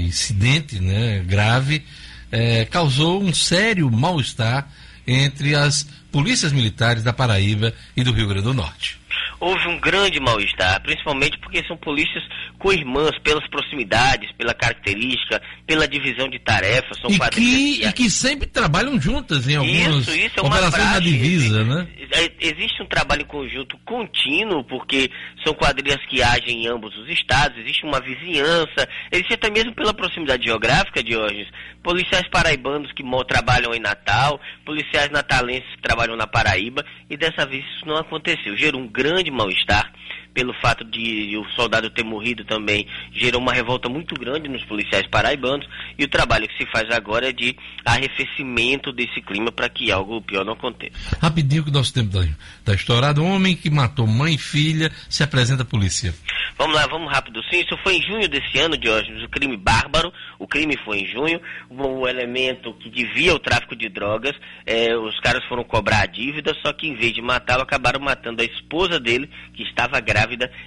[0.07, 1.83] incidente né, grave
[2.31, 4.69] é, causou um sério mal-estar
[5.07, 9.04] entre as polícias militares da Paraíba e do Rio Grande do Norte
[9.39, 12.23] houve um grande mal-estar, principalmente porque são polícias
[12.57, 16.97] com irmãs, pelas proximidades, pela característica, pela divisão de tarefas.
[16.99, 20.99] São e, que, e que sempre trabalham juntas em algumas isso, isso é operações na
[20.99, 21.87] divisa, né?
[22.11, 25.09] É, existe um trabalho em conjunto contínuo, porque
[25.43, 29.93] são quadrilhas que agem em ambos os estados, existe uma vizinhança, existe até mesmo pela
[29.93, 31.47] proximidade geográfica, de hoje
[31.85, 37.63] policiais paraibanos que trabalham em Natal, policiais natalenses que trabalham na Paraíba, e dessa vez
[37.63, 38.57] isso não aconteceu.
[38.57, 39.91] Gerou um grande mal-estar
[40.35, 45.07] pelo fato de o soldado ter morrido também, gerou uma revolta muito grande nos policiais
[45.07, 45.65] paraibanos
[45.97, 50.21] e o trabalho que se faz agora é de arrefecimento desse clima para que algo
[50.21, 51.17] pior não aconteça.
[51.21, 53.23] Rapidinho que nosso tempo está tá estourado.
[53.23, 56.13] Um homem que matou mãe e filha se apresenta à polícia.
[56.57, 57.61] Vamos lá, vamos rápido sim.
[57.61, 60.11] Isso foi em junho desse ano, Diógenes, o crime bárbaro.
[60.39, 61.41] O crime foi em junho.
[61.69, 64.33] O elemento que devia o tráfico de drogas,
[64.65, 68.41] é, os caras foram cobrar a dívida, só que em vez de matá-lo, acabaram matando
[68.41, 70.24] a esposa dele, que estava grávida,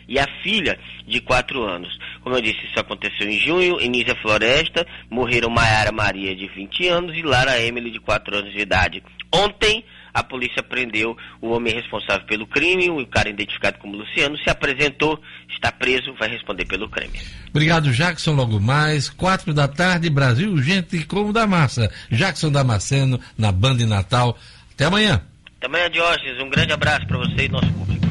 [0.09, 1.99] e a filha de quatro anos.
[2.23, 6.89] Como eu disse, isso aconteceu em junho, em Nízia Floresta, morreram Maiara Maria, de 20
[6.89, 9.03] anos, e Lara Emily, de 4 anos de idade.
[9.33, 14.51] Ontem, a polícia prendeu o homem responsável pelo crime, o cara identificado como Luciano, se
[14.51, 17.21] apresentou, está preso, vai responder pelo crime.
[17.51, 18.35] Obrigado, Jackson.
[18.35, 21.93] Logo mais, quatro da tarde, Brasil, gente como da massa.
[22.11, 24.37] Jackson Damasceno, na Banda Natal.
[24.73, 25.23] Até amanhã.
[25.59, 26.43] Até amanhã, Diógenes.
[26.43, 28.08] Um grande abraço para você e nosso público.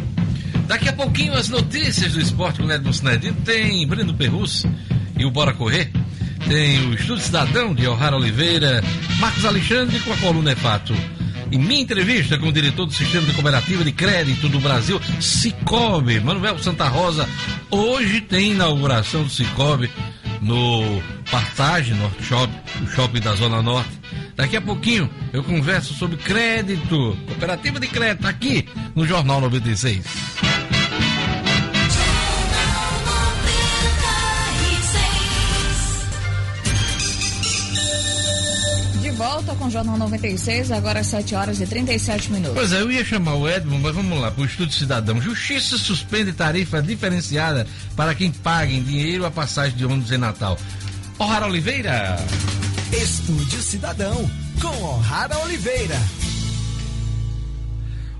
[0.67, 3.37] Daqui a pouquinho, as notícias do esporte com o Edmo Sinedino.
[3.45, 4.65] Tem Breno Perrus
[5.17, 5.91] e o Bora Correr.
[6.47, 8.83] Tem o Estudo Cidadão de O'Hara Oliveira,
[9.19, 10.93] Marcos Alexandre com a coluna É Fato.
[11.51, 16.19] Em minha entrevista com o diretor do Sistema de Cooperativa de Crédito do Brasil, Cicobi,
[16.19, 17.27] Manuel Santa Rosa,
[17.71, 19.89] hoje tem inauguração do Cicobi
[20.41, 23.89] no Partage Norte Shop, o shopping da Zona Norte.
[24.35, 30.66] Daqui a pouquinho eu converso sobre crédito, cooperativa de crédito, aqui no Jornal 96.
[39.17, 42.53] Volta com o Jornal 96, agora às 7 horas e 37 minutos.
[42.55, 45.19] Pois é, eu ia chamar o Edmond, mas vamos lá, para o Estudo Cidadão.
[45.19, 50.55] Justiça suspende tarifa diferenciada para quem paga em dinheiro a passagem de ônibus em Natal.
[51.17, 52.15] O'Hara Oliveira.
[52.93, 54.29] Estúdio Cidadão,
[54.61, 55.99] com O'Hara Oliveira.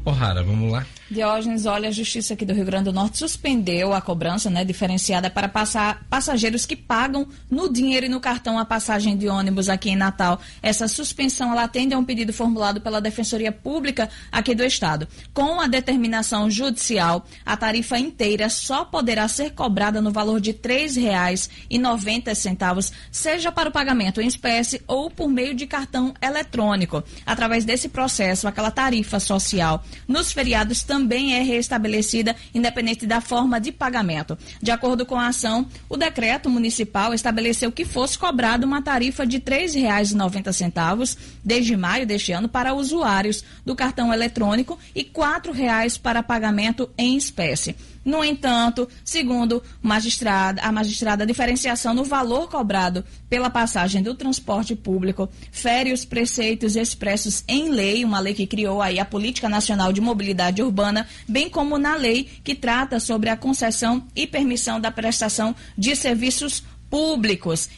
[0.04, 0.84] O'Hara, vamos lá.
[1.10, 5.30] Diógenes, olha, a Justiça aqui do Rio Grande do Norte suspendeu a cobrança né, diferenciada
[5.30, 9.90] para passar, passageiros que pagam no dinheiro e no cartão a passagem de ônibus aqui
[9.90, 10.42] em Natal.
[10.62, 15.08] Essa suspensão ela atende a um pedido formulado pela Defensoria Pública aqui do Estado.
[15.34, 20.58] Com a determinação judicial, a tarifa inteira só poderá ser cobrada no valor de R$
[20.58, 27.02] 3,90, seja para o pagamento em espécie ou por meio de cartão eletrônico.
[27.26, 33.62] Através desse processo, aquela tarifa social nos feriados também também é restabelecida, independente da forma
[33.62, 34.36] de pagamento.
[34.60, 39.38] De acordo com a ação, o decreto municipal estabeleceu que fosse cobrada uma tarifa de
[39.38, 46.24] R$ 3,90 desde maio deste ano para usuários do cartão eletrônico e R$ 4,00 para
[46.24, 47.76] pagamento em espécie.
[48.08, 54.78] No entanto, segundo magistrada, a magistrada, a diferenciação no valor cobrado pela passagem do transporte
[54.78, 59.92] público fere os preceitos expressos em lei, uma lei que criou aí a Política Nacional
[59.92, 64.90] de Mobilidade Urbana, bem como na lei que trata sobre a concessão e permissão da
[64.90, 66.77] prestação de serviços públicos.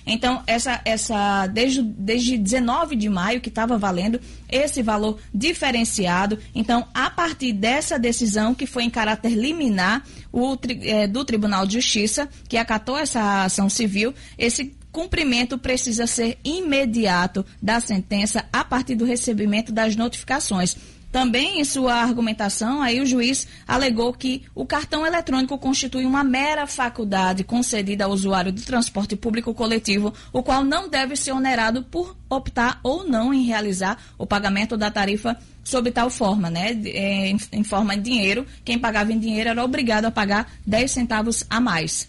[0.06, 6.38] Então, essa, essa desde, desde 19 de maio que estava valendo esse valor diferenciado.
[6.54, 11.74] Então, a partir dessa decisão que foi em caráter liminar o, é, do Tribunal de
[11.74, 18.96] Justiça, que acatou essa ação civil, esse cumprimento precisa ser imediato da sentença a partir
[18.96, 20.76] do recebimento das notificações.
[21.12, 26.68] Também em sua argumentação, aí o juiz alegou que o cartão eletrônico constitui uma mera
[26.68, 32.16] faculdade concedida ao usuário do transporte público coletivo, o qual não deve ser onerado por
[32.30, 36.74] optar ou não em realizar o pagamento da tarifa sob tal forma, né?
[36.74, 38.46] Em, em forma de dinheiro.
[38.64, 42.08] Quem pagava em dinheiro era obrigado a pagar 10 centavos a mais.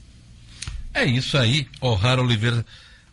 [0.92, 2.66] É isso aí, O'Hara Oliveira.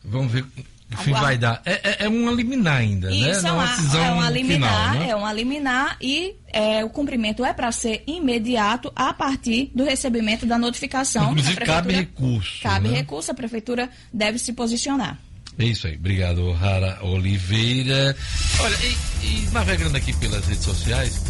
[0.03, 0.45] Vamos ver
[0.93, 1.61] o fim vai dar.
[1.65, 3.31] É, é, é uma liminar ainda, Isso, né?
[3.31, 5.09] Isso, é uma, decisão é uma liminar, final, né?
[5.09, 10.45] é uma liminar e é, o cumprimento é para ser imediato a partir do recebimento
[10.45, 11.31] da notificação.
[11.31, 12.63] Inclusive cabe recurso.
[12.63, 12.97] Cabe né?
[12.97, 15.19] recurso, a prefeitura deve se posicionar.
[15.59, 18.15] É isso aí, obrigado, Rara Oliveira.
[18.59, 21.21] Olha, e, e navegando aqui pelas redes sociais,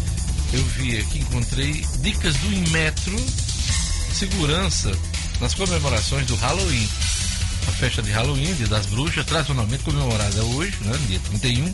[0.52, 3.18] eu vi aqui, encontrei dicas do Inmetro
[4.12, 4.90] segurança
[5.40, 6.88] nas comemorações do Halloween
[7.68, 11.72] a festa de Halloween, Dia das Bruxas, tradicionalmente comemorada hoje, né, dia 31,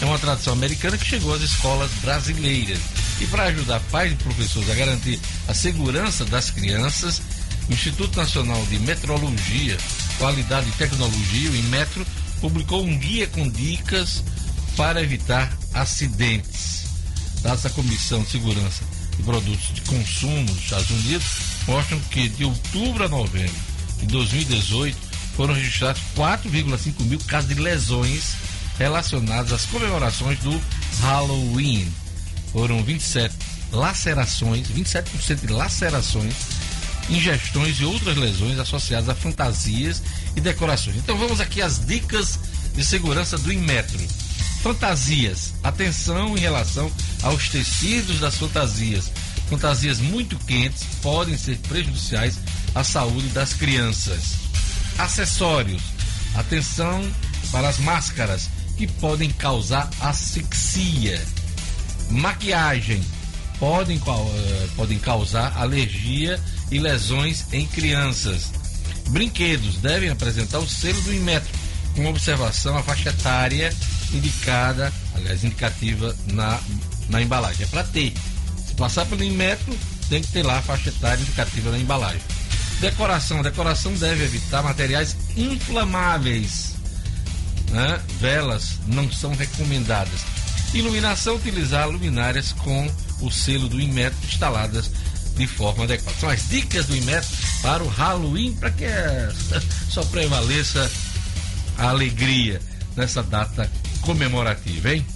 [0.00, 2.78] é uma tradição americana que chegou às escolas brasileiras.
[3.20, 7.20] E para ajudar pais e professores a garantir a segurança das crianças,
[7.68, 9.76] o Instituto Nacional de Metrologia,
[10.18, 12.06] Qualidade e Tecnologia, o Inmetro,
[12.40, 14.22] publicou um guia com dicas
[14.76, 16.86] para evitar acidentes.
[17.42, 18.84] Dados da Comissão de Segurança
[19.16, 21.26] de Produtos de Consumo dos Estados Unidos
[21.66, 23.54] mostram que de outubro a novembro
[23.98, 25.05] de 2018
[25.36, 28.34] foram registrados 4,5 mil casos de lesões
[28.78, 30.60] relacionadas às comemorações do
[31.02, 31.86] Halloween.
[32.52, 33.34] Foram 27
[33.70, 36.34] lacerações, 27% de lacerações,
[37.10, 40.02] ingestões e outras lesões associadas a fantasias
[40.34, 40.96] e decorações.
[40.96, 42.38] Então vamos aqui às dicas
[42.74, 44.00] de segurança do Inmetro.
[44.62, 45.52] Fantasias.
[45.62, 46.90] Atenção em relação
[47.22, 49.12] aos tecidos das fantasias.
[49.48, 52.38] Fantasias muito quentes podem ser prejudiciais
[52.74, 54.45] à saúde das crianças.
[54.98, 55.82] Acessórios.
[56.34, 57.08] Atenção
[57.50, 61.20] para as máscaras que podem causar asfixia.
[62.10, 63.02] Maquiagem.
[63.58, 66.38] Podem, uh, podem causar alergia
[66.70, 68.52] e lesões em crianças.
[69.08, 71.50] Brinquedos devem apresentar o selo do Inmetro,
[71.94, 73.72] com observação à faixa etária
[74.12, 76.60] indicada, aliás, indicativa na,
[77.08, 77.64] na embalagem.
[77.64, 78.12] É para ter.
[78.66, 79.76] Se passar pelo Inmetro,
[80.08, 82.20] tem que ter lá a faixa etária indicativa na embalagem.
[82.80, 83.42] Decoração.
[83.42, 86.74] Decoração deve evitar materiais inflamáveis.
[87.70, 88.00] Né?
[88.20, 90.20] Velas não são recomendadas.
[90.74, 94.90] Iluminação, utilizar luminárias com o selo do Inmetro instaladas
[95.36, 96.18] de forma adequada.
[96.18, 97.28] São as dicas do Inmetro
[97.62, 98.84] para o Halloween, para que
[99.90, 100.90] só prevaleça
[101.78, 102.60] a alegria
[102.96, 103.70] nessa data
[104.00, 105.06] comemorativa, hein?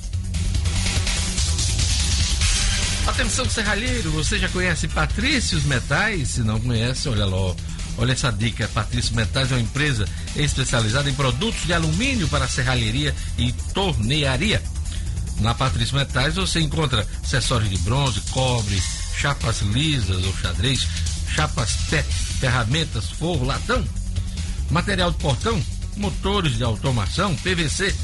[3.07, 6.29] Atenção, serralheiro, você já conhece Patrícios Metais?
[6.31, 7.55] Se não conhece, olha lá,
[7.99, 8.69] olha essa dica.
[8.69, 14.63] Patrícios Metais é uma empresa especializada em produtos de alumínio para serralheria e tornearia.
[15.41, 18.81] Na Patrícios Metais você encontra acessórios de bronze, cobre,
[19.19, 20.87] chapas lisas ou xadrez,
[21.35, 22.07] chapas PET,
[22.39, 23.85] ferramentas, forro, latão,
[24.71, 25.61] material de portão,
[25.97, 27.95] motores de automação, PVC,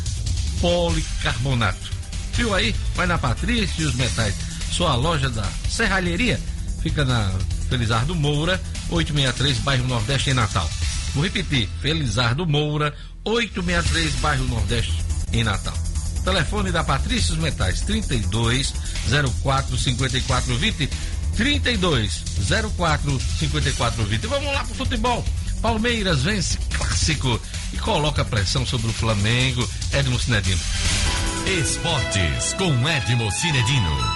[0.60, 1.94] policarbonato.
[2.32, 2.74] Viu aí?
[2.94, 6.38] Vai na Patrícios Metais sua loja da Serralheria
[6.82, 7.32] fica na
[7.70, 8.60] Felizardo Moura,
[8.90, 10.68] 863, bairro Nordeste, em Natal.
[11.14, 15.02] Vou repetir, Felizardo Moura, 863, bairro Nordeste,
[15.32, 15.72] em Natal.
[16.22, 18.74] Telefone da Patrícios Metais, 32
[19.42, 20.90] 04 54 20,
[21.36, 22.22] 32
[22.76, 24.26] 04 54 20.
[24.26, 25.24] Vamos lá pro futebol.
[25.62, 27.40] Palmeiras vence clássico
[27.72, 29.66] e coloca pressão sobre o Flamengo.
[29.94, 30.60] Edmo Cinedino.
[31.46, 34.15] Esportes com Edmo Cinedino.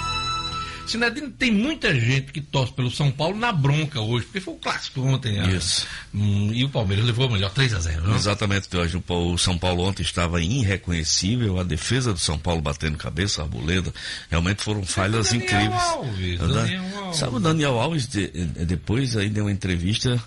[0.87, 4.57] Sinedino, tem muita gente que torce pelo São Paulo na bronca hoje, porque foi o
[4.57, 5.33] clássico ontem.
[5.33, 5.53] né?
[5.55, 5.87] Isso.
[6.13, 8.15] Hum, e o Palmeiras levou o melhor 3 a 0 não?
[8.15, 9.01] Exatamente, Jorge.
[9.07, 11.59] O São Paulo ontem estava irreconhecível.
[11.59, 13.93] A defesa do São Paulo batendo cabeça, a arboleda.
[14.29, 15.81] Realmente foram falhas Daniel incríveis.
[15.81, 17.17] Alves, Daniel Dan- Alves.
[17.17, 20.21] Sabe o Daniel Alves de- eh, depois aí deu uma entrevista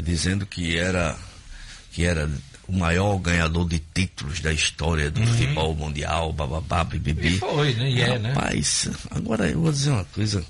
[0.00, 1.18] dizendo que era
[1.92, 2.30] que era
[2.68, 7.28] o maior ganhador de títulos da história do futebol mundial, bababá, bibibi.
[7.28, 7.34] Uhum.
[7.34, 7.90] E foi, né?
[7.90, 8.32] E é, né?
[8.32, 10.44] Rapaz, agora eu vou dizer uma coisa.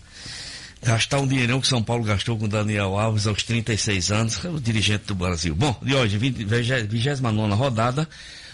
[0.82, 4.48] Gastar um dinheirão que São Paulo gastou com o Daniel Alves aos 36 anos, é
[4.48, 5.54] o dirigente do Brasil.
[5.54, 8.08] Bom, de hoje, 20 29 rodada,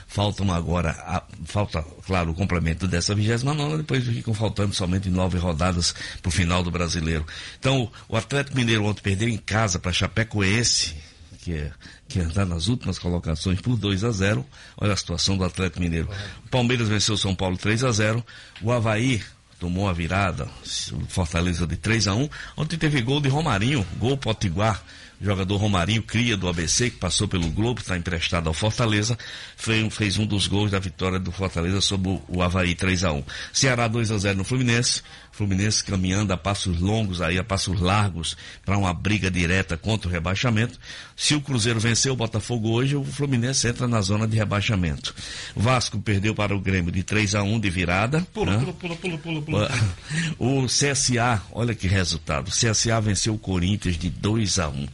[0.08, 5.94] faltam agora, a- falta, claro, o complemento dessa 29, depois ficam faltando somente nove rodadas
[6.22, 7.26] para o final do brasileiro.
[7.58, 10.94] Então, o Atlético Mineiro ontem perdeu em casa para Chapecoense,
[11.42, 11.70] que é
[12.20, 14.46] que está nas últimas colocações por 2 a 0.
[14.76, 16.08] Olha a situação do Atlético Mineiro.
[16.44, 18.24] O Palmeiras venceu o São Paulo 3 a 0.
[18.62, 19.22] O Havaí
[19.58, 20.48] tomou a virada,
[21.08, 22.28] Fortaleza de 3 a 1.
[22.56, 24.82] Ontem teve gol de Romarinho, gol Potiguar.
[25.20, 29.16] Jogador Romarinho, cria do ABC, que passou pelo Globo, está emprestado ao Fortaleza,
[29.56, 33.12] fez, fez um dos gols da vitória do Fortaleza sobre o, o Havaí 3 a
[33.12, 33.24] 1.
[33.52, 35.02] Ceará 2 a 0 no Fluminense.
[35.34, 40.12] Fluminense caminhando a passos longos aí, a passos largos, para uma briga direta contra o
[40.12, 40.78] rebaixamento.
[41.16, 45.12] Se o Cruzeiro venceu o Botafogo hoje, o Fluminense entra na zona de rebaixamento.
[45.56, 48.24] Vasco perdeu para o Grêmio de 3 a 1 de virada.
[48.32, 48.58] Pula, né?
[48.58, 49.70] pula, pula, pula, pula, pula.
[50.38, 52.48] O CSA, olha que resultado.
[52.48, 54.86] O CSA venceu o Corinthians de 2 a 1.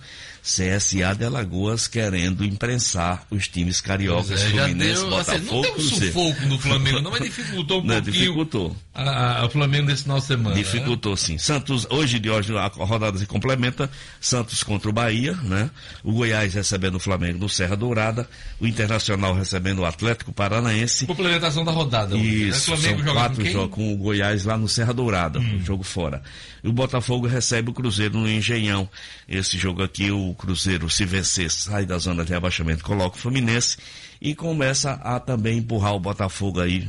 [0.42, 5.74] CSA de Alagoas querendo imprensar os times cariocas, é, Fluminense, deu, assim, não Botafogo, deu
[5.76, 8.76] um sufoco no Flamengo, não, mas dificultou um Não, pouquinho dificultou.
[8.94, 10.56] a, a- o Flamengo nesse final de semana.
[10.56, 10.62] né?
[10.62, 11.36] Dificultou sim.
[11.38, 13.90] Santos, hoje de hoje a rodada se complementa.
[14.20, 15.70] Santos contra o Bahia, né?
[16.02, 18.28] O Goiás recebendo o Flamengo no Serra Dourada.
[18.58, 21.06] O Internacional recebendo o Atlético Paranaense.
[21.06, 22.14] Complementação da rodada.
[22.16, 22.22] né?
[22.22, 25.82] Isso, Flamengo são joga quatro jogos com o Goiás lá no Serra Dourada, um jogo
[25.82, 26.22] fora.
[26.62, 28.88] E o Botafogo recebe o Cruzeiro no Engenhão.
[29.28, 33.76] Esse jogo aqui, o Cruzeiro, se vencer, sai da zona de rebaixamento, coloca o Fluminense
[34.20, 36.86] e começa a também empurrar o Botafogo aí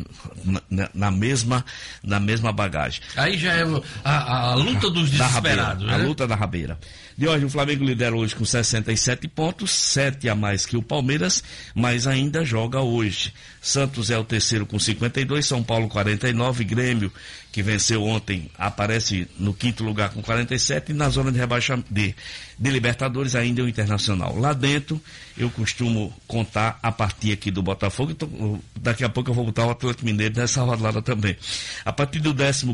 [0.69, 1.63] na, na- mesma,
[2.03, 3.01] na mesma bagagem.
[3.15, 3.63] Aí já é
[4.03, 5.27] a, a luta dos rabeira,
[5.63, 6.03] desesperados, a né?
[6.05, 6.77] luta da rabeira.
[7.17, 11.43] De hoje, o Flamengo lidera hoje com 67 pontos, 7 a mais que o Palmeiras,
[11.75, 13.33] mas ainda joga hoje.
[13.61, 17.11] Santos é o terceiro com 52, São Paulo 49, Grêmio,
[17.51, 22.15] que venceu ontem, aparece no quinto lugar com 47 e na zona de rebaixamento de,
[22.57, 24.35] de Libertadores ainda é o Internacional.
[24.39, 24.99] Lá dentro,
[25.37, 29.65] eu costumo contar a partir aqui do Botafogo, então, daqui a pouco eu vou botar
[29.65, 31.35] o Atlético Mineiro nessa rodada também.
[31.83, 32.65] A partir do 14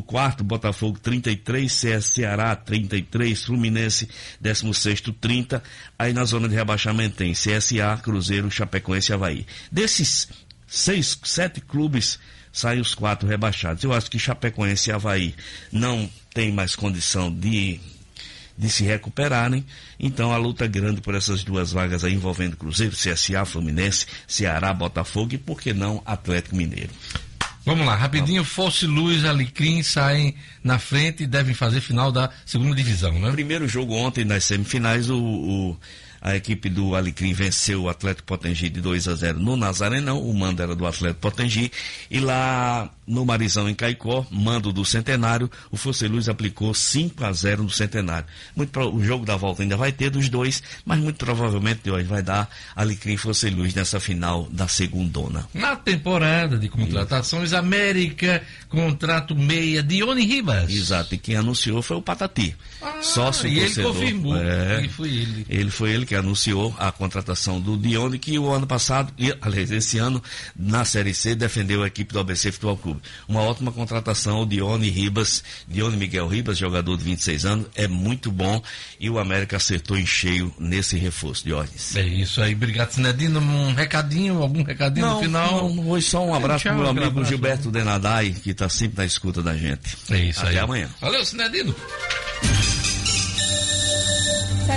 [0.43, 4.07] Botafogo 33, CS Ceará 33, Fluminense
[4.39, 5.63] 16 30,
[5.97, 9.45] aí na zona de rebaixamento tem CSA, Cruzeiro, Chapecoense e Havaí.
[9.71, 10.29] Desses
[10.67, 12.19] seis, sete clubes,
[12.51, 13.83] saem os quatro rebaixados.
[13.83, 15.35] Eu acho que Chapecoense e Havaí
[15.71, 17.79] não tem mais condição de
[18.57, 19.65] de se recuperarem.
[19.99, 25.35] Então a luta grande por essas duas vagas aí envolvendo Cruzeiro, CSA, Fluminense, Ceará, Botafogo
[25.35, 26.89] e por que não Atlético Mineiro.
[27.65, 28.43] Vamos lá, rapidinho.
[28.45, 30.33] Fosse Luz Alecrim saem
[30.63, 33.29] na frente e devem fazer final da segunda divisão, né?
[33.31, 35.77] primeiro jogo ontem, nas semifinais, o, o-
[36.21, 40.33] a equipe do Alecrim venceu o Atlético Potengi de 2 a 0 no Nazarenão, o
[40.33, 41.71] mando era do Atlético Potengi,
[42.09, 47.31] e lá no Marizão, em Caicó, mando do Centenário, o Fosse Luz aplicou 5 a
[47.31, 48.27] 0 no Centenário.
[48.55, 51.91] Muito pro- o jogo da volta ainda vai ter dos dois, mas muito provavelmente de
[51.91, 55.47] hoje vai dar Alecrim e Luz nessa final da segundona.
[55.53, 60.69] Na temporada de contratações, América, contrato meia, Dione Ribas.
[60.69, 62.55] Exato, e quem anunciou foi o Patati.
[62.81, 63.93] Ah, sócio e ele torcedor.
[63.93, 64.87] confirmou É.
[64.89, 65.45] foi ele.
[65.49, 69.97] Ele foi ele que anunciou a contratação do Dione, que o ano passado, aliás, esse
[69.97, 70.21] ano,
[70.55, 72.96] na Série C, defendeu a equipe do ABC Futebol Clube.
[73.27, 78.31] Uma ótima contratação, o Dione Ribas, Dione Miguel Ribas, jogador de 26 anos, é muito
[78.31, 78.61] bom
[78.99, 81.95] e o América acertou em cheio nesse reforço, Diógenes.
[81.95, 83.39] É isso aí, obrigado, Sinedino.
[83.39, 85.69] Um recadinho, algum recadinho no final?
[85.69, 87.29] não, hoje só um abraço Tchau, pro meu amigo abraço.
[87.29, 89.97] Gilberto Denadai, que está sempre na escuta da gente.
[90.09, 90.59] É isso Até aí.
[90.59, 90.89] amanhã.
[91.01, 91.75] Valeu, Sinedino.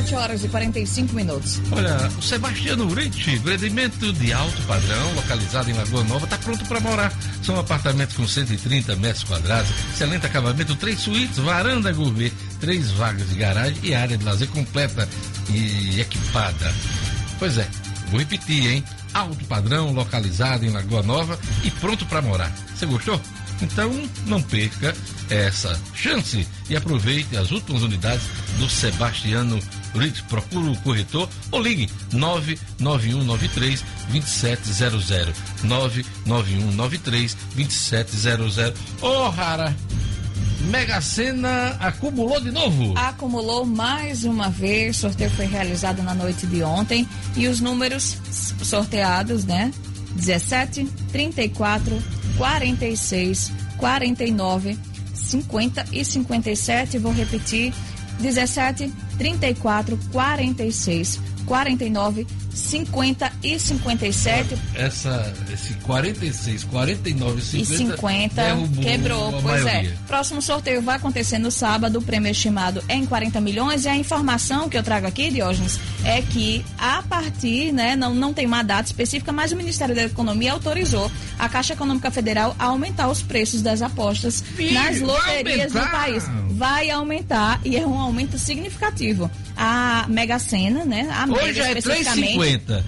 [0.01, 1.61] 7 horas e 45 minutos.
[1.71, 6.81] Olha, o Sebastiano Rich, empreendimento de alto padrão, localizado em Lagoa Nova, está pronto para
[6.81, 7.13] morar.
[7.43, 13.35] São apartamentos com 130 metros quadrados, excelente acabamento, três suítes, varanda gourmet, três vagas de
[13.35, 15.07] garagem e área de lazer completa
[15.51, 16.73] e equipada.
[17.39, 17.69] Pois é,
[18.11, 18.85] vou repetir, hein?
[19.13, 22.51] Alto padrão, localizado em Lagoa Nova e pronto para morar.
[22.75, 23.21] Você gostou?
[23.61, 23.93] Então
[24.27, 24.95] não perca
[25.29, 28.25] essa chance e aproveite as últimas unidades
[28.59, 29.61] do Sebastiano
[29.95, 30.21] Ritz.
[30.23, 35.35] Procure o corretor ou ligue 99193 2700.
[35.65, 38.81] 99193 2700.
[39.03, 39.75] Ô, Rara!
[40.63, 42.93] Mega Sena acumulou de novo?
[42.97, 44.99] Acumulou mais uma vez.
[44.99, 47.09] O sorteio foi realizado na noite de ontem.
[47.35, 48.19] E os números
[48.63, 49.73] sorteados, né?
[50.15, 52.03] 17, 34,
[52.37, 54.79] 46, 49,
[55.15, 56.99] 50 e 57.
[56.99, 57.73] Vou repetir:
[58.21, 64.57] 17, 34, 46, 49, 50 e 57.
[64.75, 68.43] Essa, esse 46, 49 e 50, e 50
[68.83, 69.33] quebrou.
[69.43, 69.65] Pois é.
[69.65, 69.91] maioria.
[69.91, 70.07] é.
[70.07, 71.99] Próximo sorteio vai acontecer no sábado.
[71.99, 73.85] O prêmio estimado é em 40 milhões.
[73.85, 78.33] E a informação que eu trago aqui, Diógenes, é que a partir, né, não, não
[78.33, 82.67] tem uma data específica, mas o Ministério da Economia autorizou a Caixa Econômica Federal a
[82.67, 86.25] aumentar os preços das apostas Filho, nas loterias do país.
[86.51, 89.31] Vai aumentar e é um aumento significativo.
[89.57, 91.09] A Mega Sena, né?
[91.13, 92.40] A Hoje Mega, é 3,50.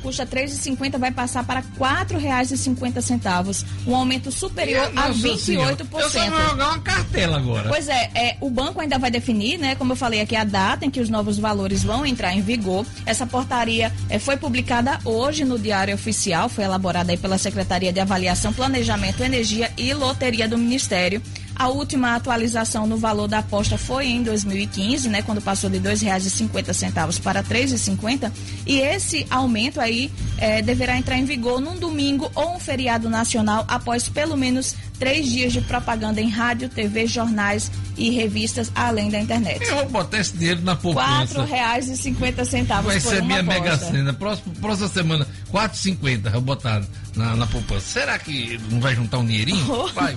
[0.03, 3.65] Custa R$ 3,50, vai passar para R$ 4,50.
[3.87, 5.39] Um aumento superior a 28%.
[5.39, 5.77] Senhora.
[5.93, 7.69] Eu só vou jogar uma cartela agora.
[7.69, 9.75] Pois é, é, o banco ainda vai definir, né?
[9.75, 12.87] Como eu falei aqui, a data em que os novos valores vão entrar em vigor.
[13.05, 18.01] Essa portaria é, foi publicada hoje no Diário Oficial, foi elaborada aí pela Secretaria de
[18.01, 21.23] Avaliação, Planejamento, Energia e Loteria do Ministério.
[21.55, 25.91] A última atualização no valor da aposta foi em 2015, né, quando passou de R$
[25.91, 28.33] 2,50 para R$ 3,50.
[28.67, 33.65] E esse aumento aí é, deverá entrar em vigor num domingo ou um feriado nacional
[33.69, 39.19] após pelo menos três dias de propaganda em rádio, TV, jornais e revistas, além da
[39.19, 39.61] internet.
[39.65, 41.43] Eu vou botar esse dinheiro na poupança.
[41.43, 41.51] R$
[41.81, 43.61] 4,50 Vai ser minha aposta.
[43.61, 44.13] mega cena.
[44.13, 46.85] Próxima, próxima semana, R$ 4,50 vou botar
[47.17, 47.81] na, na poupança.
[48.01, 49.67] Será que não vai juntar um dinheirinho?
[49.69, 49.89] Oh.
[49.93, 50.15] Vai,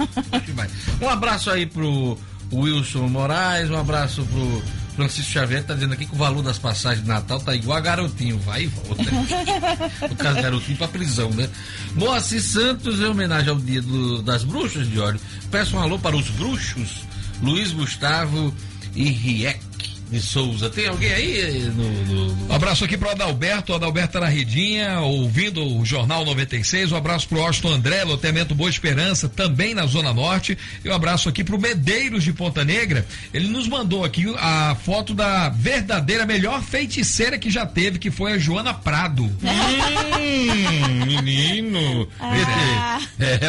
[0.53, 0.69] vai.
[1.01, 2.15] Um abraço aí pro
[2.53, 4.63] Wilson Moraes, um abraço pro
[4.96, 7.82] Francisco Xavier tá dizendo aqui que o valor das passagens de Natal tá igual a
[7.82, 9.04] garotinho, vai e volta.
[10.10, 11.50] no caso, garotinho pra prisão, né?
[11.96, 15.20] Moacir Santos, em homenagem ao dia do, das bruxas de óleo,
[15.52, 17.04] peço um alô para os bruxos,
[17.41, 18.54] Luiz Gustavo
[18.96, 19.74] e Riek
[20.10, 20.70] de Souza.
[20.70, 21.84] Tem alguém aí no.
[21.84, 22.47] no, no...
[22.51, 23.72] Um abraço aqui pro Adalberto.
[23.72, 26.91] O Adalberto redinha, ouvindo o Jornal 96.
[26.91, 30.58] Um abraço pro Austin André, loteamento Boa Esperança, também na Zona Norte.
[30.84, 33.06] E um abraço aqui pro Medeiros de Ponta Negra.
[33.34, 38.34] Ele nos mandou aqui a foto da verdadeira melhor feiticeira que já teve, que foi
[38.34, 39.24] a Joana Prado.
[39.41, 42.08] hum, menino.
[42.20, 42.99] Ah.
[43.20, 43.39] É,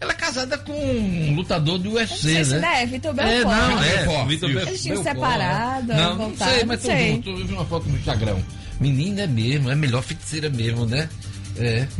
[0.00, 2.58] ela é casada com um lutador do UFC, né?
[2.58, 2.86] né?
[2.86, 3.34] Vitor Belfort.
[3.34, 4.26] É, não, é.
[4.26, 4.68] Vitor Belfort.
[4.68, 5.92] Eles tinham separado.
[5.94, 7.12] Não, não, não sei, mas sei.
[7.12, 7.30] junto.
[7.30, 8.38] Eu vi uma foto no Instagram.
[8.80, 11.08] Menina é mesmo, é melhor feiticeira mesmo, né?
[11.56, 11.86] É.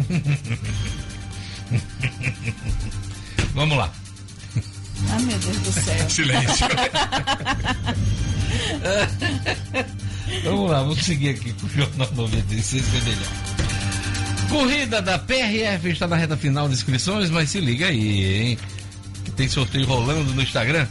[3.55, 3.91] Vamos lá.
[5.11, 6.11] Ah, meu Deus do céu.
[6.11, 6.67] Silêncio.
[10.45, 13.29] vamos lá, vamos seguir aqui com o Jornal 96, que é melhor.
[14.49, 18.59] Corrida da PRF está na reta final de inscrições, mas se liga aí, hein?
[19.25, 20.87] Que tem sorteio rolando no Instagram.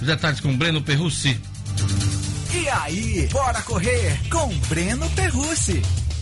[0.00, 1.40] Os detalhes com o Breno Perrucci.
[2.68, 5.80] E aí, bora correr com Breno Perrucci.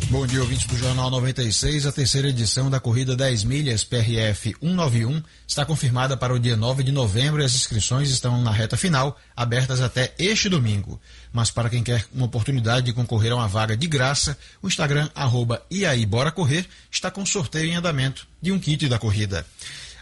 [0.09, 1.87] Bom dia, ouvinte do Jornal 96.
[1.87, 6.85] A terceira edição da corrida 10 milhas PRF 191 está confirmada para o dia 9
[6.85, 11.01] de novembro e as inscrições estão na reta final, abertas até este domingo.
[11.33, 15.11] Mas para quem quer uma oportunidade de concorrer a uma vaga de graça, o Instagram
[15.17, 19.45] arroba e aí, bora correr está com sorteio em andamento de um kit da corrida.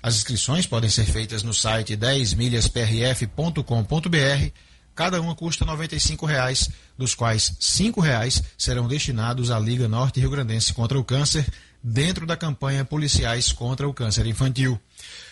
[0.03, 7.49] As inscrições podem ser feitas no site 10milhasprf.com.br Cada uma custa R$ 95,00, dos quais
[7.49, 11.45] R$ 5,00 serão destinados à Liga Norte Rio Grandense contra o Câncer,
[11.83, 14.81] dentro da campanha Policiais contra o Câncer Infantil.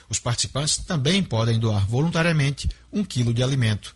[0.08, 3.94] Os participantes também podem doar voluntariamente um quilo de alimento.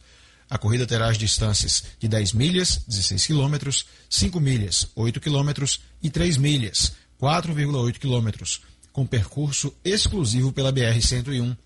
[0.49, 6.09] A corrida terá as distâncias de 10 milhas, 16 quilômetros, 5 milhas, 8 quilômetros e
[6.09, 8.63] 3 milhas, 4,8 quilômetros,
[8.93, 11.57] com percurso exclusivo pela BR-101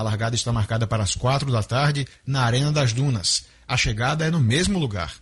[0.00, 3.44] a largada está marcada para as quatro da tarde na Arena das Dunas.
[3.68, 5.12] A chegada é no mesmo lugar.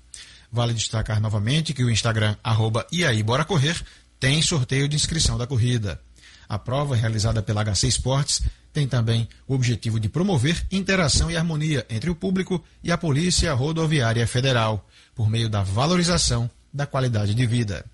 [0.52, 3.76] Vale destacar novamente que o Instagram arroba aí bora correr
[4.20, 6.00] tem sorteio de inscrição da corrida.
[6.48, 8.40] A prova, realizada pela HC Esportes,
[8.72, 13.52] tem também o objetivo de promover interação e harmonia entre o público e a Polícia
[13.54, 17.84] Rodoviária Federal, por meio da valorização da qualidade de vida.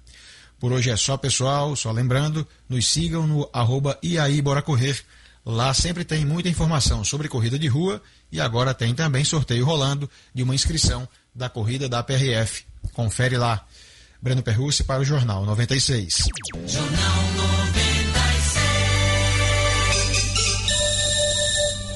[0.60, 1.74] Por hoje é só, pessoal.
[1.76, 5.02] Só lembrando, nos sigam no arroba e aí bora correr
[5.44, 8.00] Lá sempre tem muita informação sobre corrida de rua
[8.32, 12.64] e agora tem também sorteio rolando de uma inscrição da corrida da PRF.
[12.92, 13.66] Confere lá.
[14.22, 16.28] Breno Perrucci para o Jornal 96.
[16.66, 17.64] Jornal 96.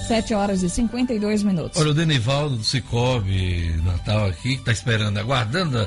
[0.09, 1.79] 7 horas e 52 minutos.
[1.79, 5.87] Olha, o Denivaldo do Cicobi Natal aqui, que está esperando, aguardando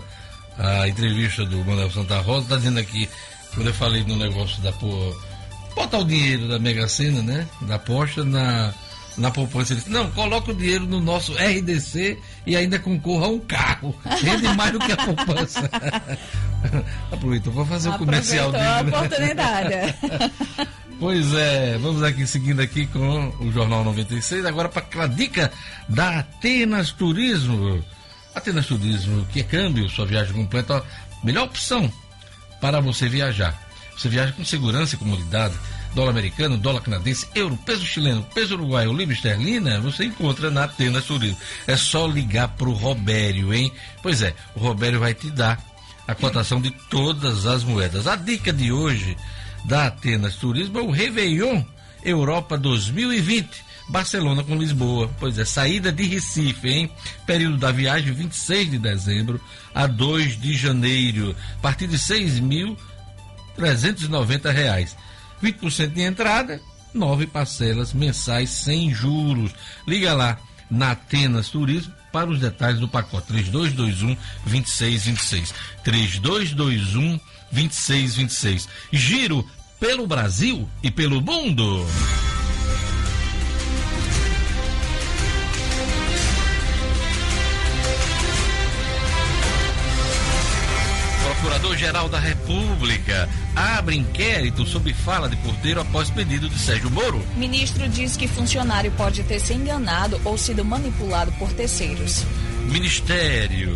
[0.60, 3.10] a, a, entrevista do Manuel Santa Rosa, está dizendo aqui,
[3.56, 4.72] quando eu falei no negócio da
[5.76, 7.48] botar o dinheiro da Mega Sena, né?
[7.62, 8.74] Da aposta na,
[9.18, 9.74] na poupança.
[9.74, 13.96] Ele disse, não, coloca o dinheiro no nosso RDC e ainda concorra a um carro.
[14.22, 15.70] Rende mais do que a poupança.
[17.12, 18.64] Aproveitou para fazer o comercial dele.
[18.64, 18.98] a né?
[18.98, 19.76] oportunidade.
[21.02, 25.52] Pois é, vamos aqui seguindo aqui com o Jornal 96, agora para aquela dica
[25.90, 27.84] da Atenas Turismo.
[28.36, 31.92] Atenas Turismo, que é câmbio, sua viagem completa, ó, melhor opção
[32.62, 33.60] para você viajar.
[34.02, 35.54] Você viaja com segurança e comodidade.
[35.94, 41.06] Dólar americano, dólar canadense, euro, peso chileno, peso uruguaio, libra esterlina, você encontra na Atenas
[41.06, 41.38] Turismo.
[41.68, 43.72] É só ligar pro Robério, hein?
[44.02, 45.64] Pois é, o Robério vai te dar
[46.08, 48.08] a cotação de todas as moedas.
[48.08, 49.16] A dica de hoje
[49.66, 51.64] da Atenas Turismo é o Réveillon
[52.04, 53.72] Europa 2020.
[53.88, 55.12] Barcelona com Lisboa.
[55.20, 56.92] Pois é, saída de Recife, hein?
[57.26, 59.40] Período da viagem 26 de dezembro
[59.76, 61.36] a 2 de janeiro.
[61.58, 62.72] A partir de R$
[63.62, 64.52] 6.390.
[64.52, 64.96] reais.
[65.44, 66.62] 20% de entrada,
[66.94, 69.52] nove parcelas mensais sem juros.
[69.88, 70.38] Liga lá
[70.70, 75.54] na Atenas Turismo para os detalhes do pacote 3221 2626.
[75.84, 77.20] 3221
[77.52, 78.70] 2626.
[78.92, 79.48] Giro
[79.80, 81.86] pelo Brasil e pelo mundo.
[91.82, 97.26] Procurador-Geral da República abre inquérito sobre fala de porteiro após pedido de Sérgio Moro.
[97.36, 102.24] Ministro diz que funcionário pode ter se enganado ou sido manipulado por terceiros.
[102.68, 103.76] Ministério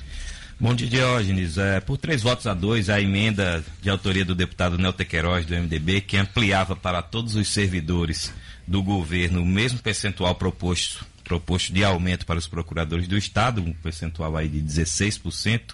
[0.60, 1.58] Bom dia, Diógenes.
[1.58, 5.56] É, por três votos a dois, a emenda de autoria do deputado Nelton Queiroz, do
[5.56, 8.32] MDB, que ampliava para todos os servidores
[8.68, 13.74] do governo o mesmo percentual proposto, proposto de aumento para os procuradores do Estado, um
[13.74, 15.74] percentual aí de 16%,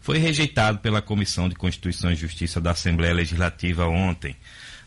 [0.00, 4.36] foi rejeitado pela Comissão de Constituição e Justiça da Assembleia Legislativa ontem.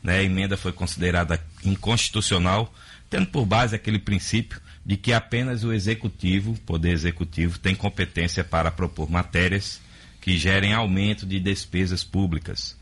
[0.03, 0.19] Né?
[0.19, 2.73] A emenda foi considerada inconstitucional,
[3.09, 8.71] tendo por base aquele princípio de que apenas o executivo, poder executivo, tem competência para
[8.71, 9.81] propor matérias
[10.21, 12.77] que gerem aumento de despesas públicas.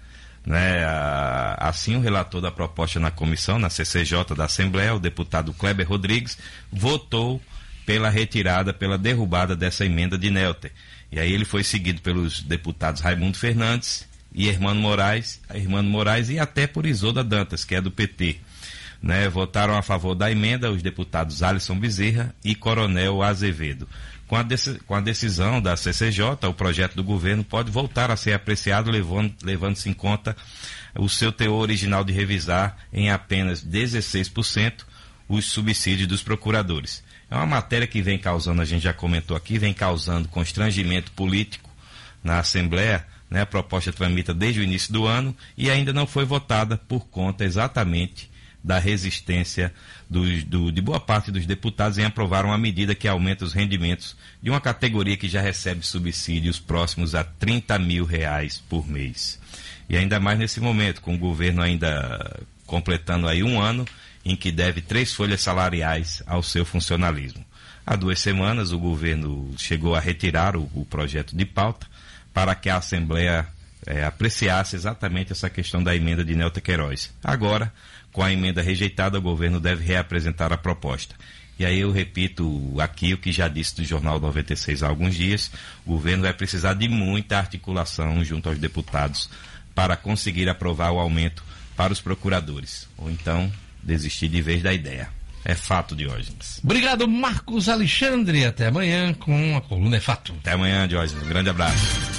[0.46, 0.86] Né?
[1.58, 6.38] Assim, o relator da proposta na comissão, na CCJ da Assembleia, o deputado Kleber Rodrigues,
[6.72, 7.42] votou
[7.88, 10.72] pela retirada, pela derrubada dessa emenda de Nelter.
[11.12, 16.38] E aí ele foi seguido pelos deputados Raimundo Fernandes e Hermano Moraes, Hermano Moraes e
[16.38, 18.40] até por Isolda Dantas, que é do PT.
[19.06, 23.88] Né, votaram a favor da emenda os deputados Alisson Bezerra e Coronel Azevedo.
[24.28, 24.44] Com a,
[24.88, 29.46] com a, decisão da CCJ, o projeto do governo pode voltar a ser apreciado, levando-se
[29.46, 30.36] levando em conta
[30.96, 34.84] o seu teor original de revisar em apenas 16%
[35.30, 37.04] os subsídios dos procuradores.
[37.30, 41.70] É uma matéria que vem causando, a gente já comentou aqui, vem causando constrangimento político
[42.24, 43.06] na Assembleia.
[43.30, 43.42] Né?
[43.42, 47.46] A proposta tramita desde o início do ano e ainda não foi votada por conta
[47.46, 48.34] exatamente
[48.66, 49.72] da resistência
[50.10, 54.18] do, do, de boa parte dos deputados em aprovar uma medida que aumenta os rendimentos
[54.42, 59.40] de uma categoria que já recebe subsídios próximos a 30 mil reais por mês.
[59.88, 63.86] E ainda mais nesse momento, com o governo ainda completando aí um ano
[64.26, 67.46] em que deve três folhas salariais ao seu funcionalismo.
[67.86, 71.86] Há duas semanas o governo chegou a retirar o, o projeto de pauta
[72.34, 73.48] para que a Assembleia
[73.86, 77.14] é, apreciasse exatamente essa questão da emenda de Nelta Queiroz.
[77.24, 77.72] Agora,
[78.16, 81.14] com a emenda rejeitada, o governo deve reapresentar a proposta.
[81.60, 85.52] E aí eu repito aqui o que já disse do Jornal 96 há alguns dias:
[85.86, 89.30] o governo vai precisar de muita articulação junto aos deputados
[89.76, 91.44] para conseguir aprovar o aumento
[91.76, 92.88] para os procuradores.
[92.98, 93.52] Ou então
[93.84, 95.10] desistir de vez da ideia.
[95.44, 96.62] É fato, Diógenes.
[96.64, 98.46] Obrigado, Marcos Alexandre.
[98.46, 100.34] Até amanhã com a coluna É Fato.
[100.40, 101.22] Até amanhã, Diógenes.
[101.22, 102.15] Um grande abraço.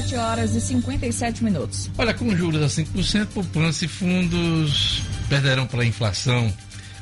[0.00, 1.90] 7 horas e 57 minutos.
[1.98, 6.52] Olha, com juros a 5%, poupança e fundos perderão para a inflação,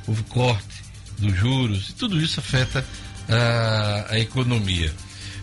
[0.07, 0.83] houve corte
[1.17, 2.85] dos juros, e tudo isso afeta
[3.29, 4.93] a, a economia.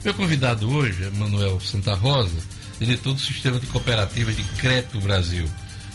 [0.03, 2.35] Meu convidado hoje é Manuel Santa Rosa,
[2.77, 5.49] diretor do Sistema de Cooperativas de Crédito Brasil.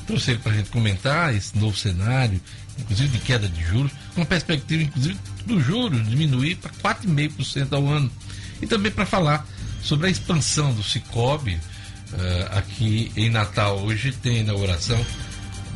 [0.07, 2.41] Trouxe ele para a gente comentar esse novo cenário,
[2.79, 8.11] inclusive de queda de juros, com perspectiva, inclusive, dos juros diminuir para 4,5% ao ano.
[8.63, 9.47] E também para falar
[9.83, 13.79] sobre a expansão do Cicobi uh, aqui em Natal.
[13.79, 15.05] Hoje tem a inauguração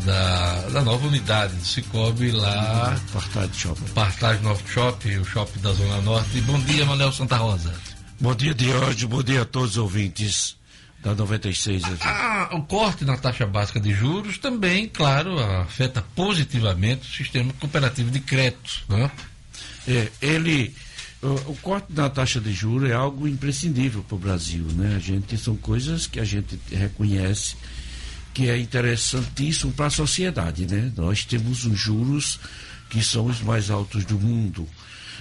[0.05, 2.99] da, da nova unidade do Cicobi lá.
[3.13, 3.85] Partage Shopping.
[3.95, 6.41] Partage North Shopping, o shopping da Zona Norte.
[6.43, 7.75] Bom dia, Manuel Santa Rosa.
[8.21, 9.05] Bom dia, Diógenes.
[9.05, 10.57] Bom dia a todos os ouvintes
[11.03, 11.83] da 96.
[12.01, 18.11] Ah, o corte na taxa básica de juros também, claro, afeta positivamente o sistema cooperativo
[18.11, 18.85] de crédito.
[18.89, 19.11] Né?
[19.87, 20.75] É, ele
[21.25, 24.95] o corte da taxa de juros é algo imprescindível para o Brasil, né?
[24.97, 27.57] A gente são coisas que a gente reconhece
[28.35, 30.93] que é interessantíssimo para a sociedade, né?
[30.97, 32.39] Nós temos uns juros
[32.91, 34.69] que são os mais altos do mundo.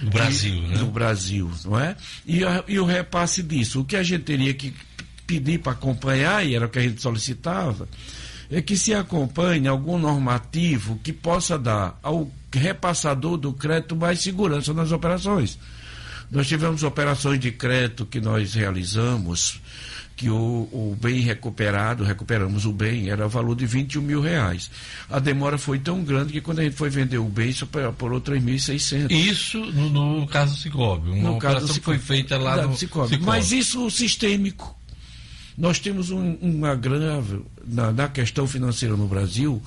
[0.02, 0.76] No Brasil, né?
[0.76, 1.96] No Brasil, não é?
[2.26, 4.74] E, a, e o repasse disso, o que a gente teria que
[5.26, 7.88] pedir para acompanhar, e era o que a gente solicitava,
[8.50, 14.74] é que se acompanhe algum normativo que possa dar ao repassador do crédito mais segurança
[14.74, 15.58] nas operações.
[16.30, 19.60] Nós tivemos operações de crédito que nós realizamos,
[20.16, 24.70] que o, o, bem recuperado, recuperamos o bem, era o valor de 21 mil reais.
[25.10, 28.10] A demora foi tão grande que quando a gente foi vender o bem, isso por
[28.20, 29.10] 3.600.
[29.10, 33.08] Isso no, no caso do Cicobi, uma no caso Cicobi, foi feita lá no Cicobi.
[33.08, 33.26] Cicobi.
[33.26, 34.76] Mas isso sistêmico.
[35.56, 39.62] Nós temos um, uma grave, na, na questão financeira no Brasil,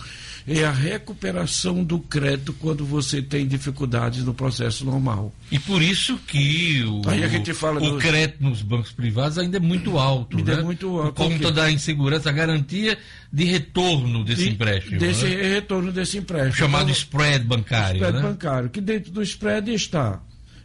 [0.47, 5.33] é a recuperação do crédito quando você tem dificuldades no processo normal.
[5.51, 7.97] E por isso que o, o do...
[7.97, 10.37] crédito nos bancos privados ainda é muito alto.
[10.37, 10.61] Ainda é né?
[10.61, 11.13] é muito alto.
[11.13, 12.97] Por conta da insegurança, a garantia
[13.31, 14.99] de retorno desse de, empréstimo.
[14.99, 15.49] Desse né?
[15.55, 16.55] retorno desse empréstimo.
[16.55, 17.97] Chamado então, spread bancário.
[17.97, 18.23] Spread né?
[18.23, 20.21] bancário, que dentro do spread está.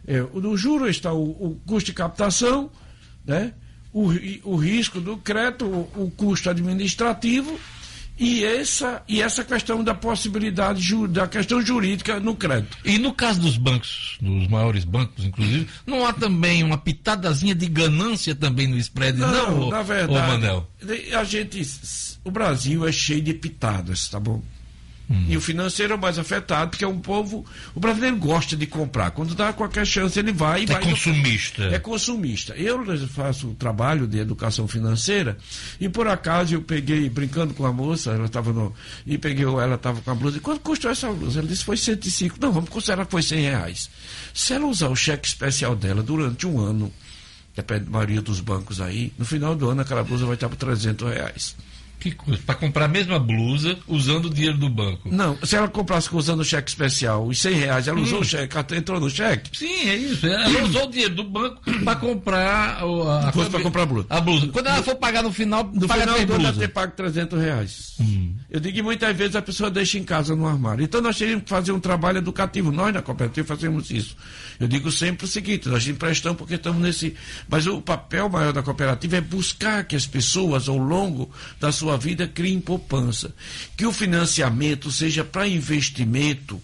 [0.07, 2.71] É, no juro está o, o custo de captação,
[3.25, 3.51] né?
[3.91, 4.09] o,
[4.43, 7.59] o risco do crédito, o, o custo administrativo
[8.17, 12.77] e essa, e essa questão da possibilidade da questão jurídica no crédito.
[12.85, 17.67] E no caso dos bancos, dos maiores bancos, inclusive, não há também uma pitadazinha de
[17.67, 20.67] ganância também no spread, não, não na verdade, Manel?
[21.17, 21.61] A gente,
[22.23, 24.41] o Brasil é cheio de pitadas, tá bom?
[25.13, 25.25] Hum.
[25.29, 27.45] E o financeiro é o mais afetado, porque é um povo.
[27.75, 29.11] O brasileiro gosta de comprar.
[29.11, 30.81] Quando dá qualquer chance, ele vai e é vai.
[30.81, 31.63] É consumista.
[31.65, 32.55] É consumista.
[32.55, 35.37] Eu faço o trabalho de educação financeira
[35.79, 38.73] e por acaso eu peguei, brincando com a moça, ela estava no.
[39.05, 40.37] E peguei, ela estava com a blusa.
[40.37, 41.39] E quanto custou essa blusa?
[41.39, 42.37] Ela disse foi 105.
[42.41, 43.89] Não, vamos considerar que foi 100 reais.
[44.33, 46.91] Se ela usar o cheque especial dela durante um ano,
[47.53, 50.49] que é a maioria dos bancos aí, no final do ano aquela blusa vai estar
[50.49, 51.55] por 300 reais.
[52.03, 52.37] Que?
[52.45, 55.07] Para comprar a mesma blusa usando o dinheiro do banco?
[55.09, 58.03] Não, se ela comprasse usando o cheque especial, os 100 reais, ela hum.
[58.03, 59.57] usou o cheque, entrou no cheque?
[59.57, 60.27] Sim, é isso.
[60.27, 60.63] Ela hum.
[60.63, 64.07] usou o dinheiro do banco para comprar a, a, para comprar a blusa.
[64.09, 64.47] A blusa.
[64.47, 67.95] Quando ela for pagar no final, no final do ano ela ter pago 300 reais.
[68.01, 68.35] Hum.
[68.49, 70.83] Eu digo que muitas vezes a pessoa deixa em casa no armário.
[70.83, 72.71] Então nós teríamos que fazer um trabalho educativo.
[72.71, 74.17] Nós na cooperativa fazemos isso.
[74.59, 77.15] Eu digo sempre o seguinte: nós emprestamos porque estamos nesse.
[77.47, 81.29] Mas o papel maior da cooperativa é buscar que as pessoas, ao longo
[81.59, 83.33] da sua vida, criem poupança.
[83.77, 86.61] Que o financiamento seja para investimento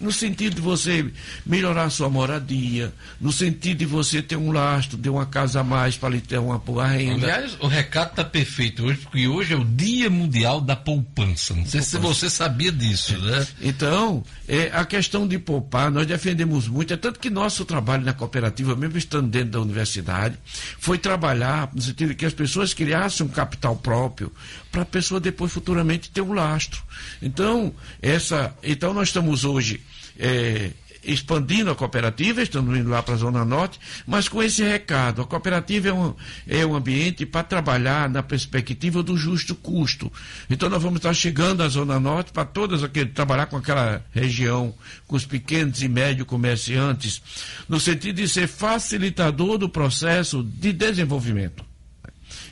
[0.00, 1.10] no sentido de você
[1.44, 5.64] melhorar a sua moradia, no sentido de você ter um lastro, ter uma casa a
[5.64, 7.26] mais para lhe ter uma boa renda.
[7.26, 11.54] Aliás, o recado está perfeito hoje, porque hoje é o Dia Mundial da Poupança.
[11.54, 11.82] Não sei poupança.
[11.82, 13.46] se você sabia disso, né?
[13.66, 18.12] Então, é, a questão de poupar, nós defendemos muito, é tanto que nosso trabalho na
[18.12, 20.38] cooperativa, mesmo estando dentro da universidade,
[20.78, 24.32] foi trabalhar no sentido de que as pessoas criassem um capital próprio
[24.70, 26.82] para a pessoa depois futuramente ter um lastro.
[27.20, 29.80] Então, essa, então nós estamos hoje
[30.18, 30.70] é,
[31.06, 35.22] expandindo a cooperativa, estamos indo lá para a Zona Norte, mas com esse recado.
[35.22, 36.14] A cooperativa é um,
[36.46, 40.12] é um ambiente para trabalhar na perspectiva do justo custo.
[40.50, 44.74] Então nós vamos estar chegando à Zona Norte para todas aqueles, trabalhar com aquela região,
[45.06, 47.22] com os pequenos e médios comerciantes,
[47.68, 51.65] no sentido de ser facilitador do processo de desenvolvimento.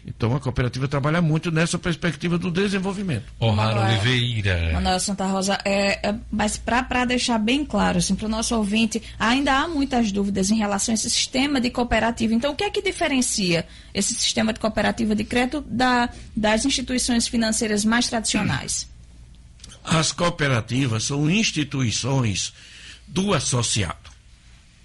[0.07, 3.24] Então a cooperativa trabalha muito nessa perspectiva do desenvolvimento.
[3.40, 4.72] Manuel- Oliveira.
[4.74, 9.02] Manuel Santa Rosa, é, é, mas para deixar bem claro, assim, para o nosso ouvinte,
[9.18, 12.34] ainda há muitas dúvidas em relação a esse sistema de cooperativa.
[12.34, 17.26] Então, o que é que diferencia esse sistema de cooperativa de crédito da, das instituições
[17.26, 18.86] financeiras mais tradicionais?
[19.82, 22.52] As cooperativas são instituições
[23.07, 24.12] do associado.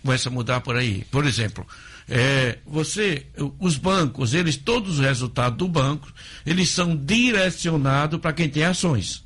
[0.02, 1.06] Começa a mudar por aí.
[1.12, 1.68] Por exemplo,
[2.10, 3.28] é, você,
[3.60, 6.12] os bancos, eles, todos os resultados do banco,
[6.46, 9.24] eles são direcionados para quem tem ações.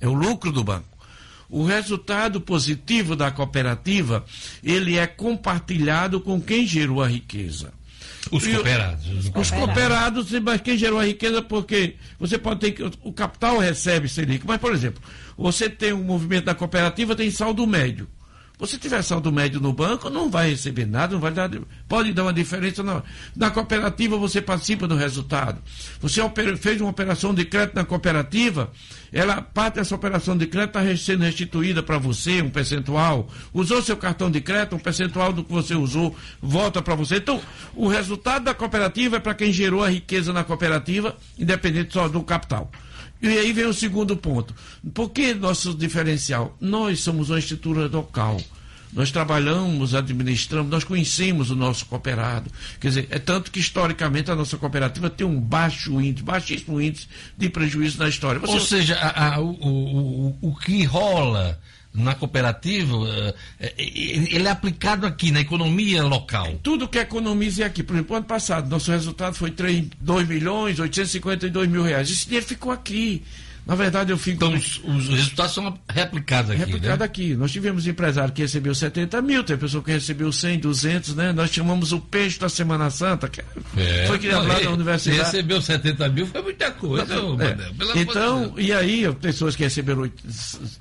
[0.00, 0.88] É o lucro do banco.
[1.48, 4.24] O resultado positivo da cooperativa,
[4.62, 7.72] ele é compartilhado com quem gerou a riqueza.
[8.32, 9.06] Os cooperados.
[9.06, 12.82] Os Os cooperados, mas quem gerou a riqueza, porque você pode ter que.
[13.02, 14.44] O capital recebe Selic.
[14.46, 15.00] Mas, por exemplo,
[15.36, 18.08] você tem um movimento da cooperativa, tem saldo médio.
[18.56, 21.50] Você tiver saldo médio no banco, não vai receber nada, não vai dar.
[21.88, 23.02] Pode dar uma diferença na,
[23.34, 25.60] na cooperativa, você participa do resultado.
[26.00, 26.20] Você
[26.56, 28.70] fez uma operação de crédito na cooperativa,
[29.12, 33.28] ela, parte dessa operação de crédito está sendo restituída para você, um percentual.
[33.52, 37.16] Usou seu cartão de crédito, um percentual do que você usou volta para você.
[37.16, 37.40] Então,
[37.74, 42.22] o resultado da cooperativa é para quem gerou a riqueza na cooperativa, independente só do
[42.22, 42.70] capital.
[43.26, 44.54] E aí vem o segundo ponto.
[44.92, 46.56] Por que nosso diferencial?
[46.60, 48.40] Nós somos uma estrutura local.
[48.92, 52.48] Nós trabalhamos, administramos, nós conhecemos o nosso cooperado.
[52.78, 57.08] Quer dizer, é tanto que historicamente a nossa cooperativa tem um baixo índice, baixíssimo índice
[57.36, 58.40] de prejuízo na história.
[58.40, 61.58] Você- Ou seja, a- a- o, o, o, o que rola
[61.94, 63.74] na cooperativa, eh, eh,
[64.32, 66.58] ele é aplicado aqui na economia local.
[66.60, 67.84] Tudo que economize aqui.
[67.84, 72.10] Por exemplo, ano passado, nosso resultado foi 3, 2 milhões 852 mil reais.
[72.10, 73.22] Esse dinheiro ficou aqui.
[73.66, 74.36] Na verdade, eu fico.
[74.44, 77.04] Então, os, os resultados são replicados aqui, replicado né?
[77.04, 77.34] aqui.
[77.34, 81.32] Nós tivemos empresário que recebeu 70 mil, tem pessoa que recebeu 100, 200, né?
[81.32, 83.40] Nós chamamos o peixe da Semana Santa, que
[83.76, 84.04] É.
[84.06, 85.22] foi criado lá Não, na universidade.
[85.22, 87.54] Recebeu 70 mil, foi muita coisa, ô, É.
[87.54, 90.22] De Então, e aí, pessoas que receberam oit-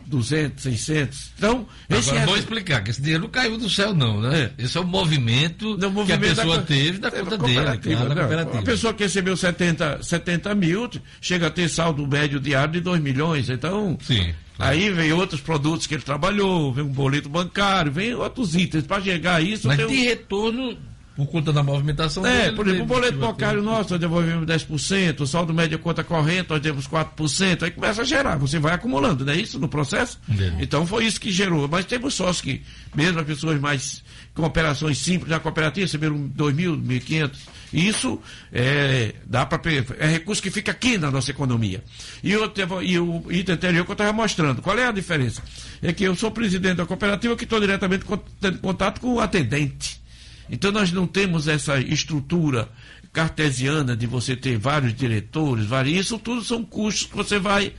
[0.06, 1.32] 200, 600.
[1.38, 4.52] Então, esse Agora, é- vou explicar que esse dinheiro não caiu do céu, não, né?
[4.58, 7.80] Esse é o movimento, No que movimento a pessoa da- teve da conta dele, claro,
[8.10, 8.16] da não.
[8.16, 8.52] cooperativa.
[8.58, 10.90] Uma pessoa que recebeu 70, 70 mil
[11.22, 13.50] chega a ter saldo médio diário de 2 milhões.
[13.50, 14.34] Então, Sim.
[14.60, 18.86] aí vem outros produtos que ele trabalhou, vem um boleto bancário, vem outros itens.
[18.86, 20.78] Para chegar a isso, Mas tem um- de retorno,
[21.16, 25.22] por conta da movimentação É, dele, por exemplo, o boleto bancário nosso, nós devolvemos 10%,
[25.22, 28.74] o saldo médio é conta corrente, nós demos 4%, aí começa a gerar, você vai
[28.74, 30.20] acumulando, não é isso no processo?
[30.28, 30.56] Entendi.
[30.60, 31.68] Então foi isso que gerou.
[31.68, 32.64] Mas temos sócios que,
[32.96, 34.04] mesmo as pessoas mais
[34.34, 37.32] com operações simples na cooperativa, receberam 2 mil, 1.500.
[37.72, 38.20] E Isso
[38.52, 39.62] é, dá para
[40.00, 41.84] é recurso que fica aqui na nossa economia.
[42.24, 44.62] E, eu, e o item anterior que eu estava mostrando.
[44.62, 45.42] Qual é a diferença?
[45.82, 48.06] É que eu sou presidente da cooperativa que estou diretamente
[48.40, 50.02] tendo contato com o atendente.
[50.50, 52.70] Então nós não temos essa estrutura
[53.12, 57.72] cartesiana de você ter vários diretores, vários, isso tudo são custos que você vai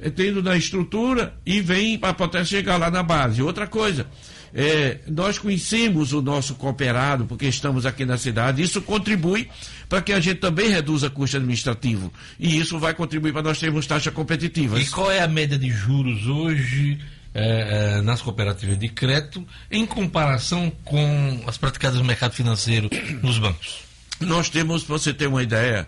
[0.00, 3.42] eh, tendo na estrutura e vem para poder chegar lá na base.
[3.42, 4.06] Outra coisa,
[4.54, 9.48] eh, nós conhecemos o nosso cooperado, porque estamos aqui na cidade, isso contribui
[9.88, 12.12] para que a gente também reduza custo administrativo.
[12.38, 14.82] E isso vai contribuir para nós termos taxas competitivas.
[14.82, 16.98] E qual é a média de juros hoje
[17.34, 22.88] eh, eh, nas cooperativas de crédito em comparação com as praticadas no mercado financeiro
[23.22, 23.80] nos bancos?
[24.20, 25.86] Nós temos, para você ter uma ideia,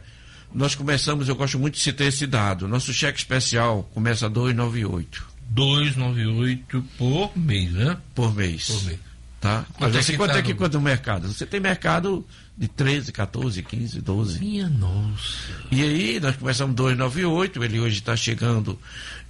[0.54, 5.29] nós começamos, eu gosto muito de citar esse dado, nosso cheque especial começa a 298
[5.50, 7.96] 298 por mês, né?
[8.14, 8.66] por mês.
[8.68, 8.98] Por mês.
[9.40, 9.64] Tá?
[9.72, 11.26] Quanto Mas é você que quanto tá é que quanto no mercado?
[11.26, 12.26] Você tem mercado
[12.56, 14.38] de 13, 14, 15, 12.
[14.38, 15.48] Minha nossa.
[15.70, 18.78] E aí nós começamos 298, ele hoje está chegando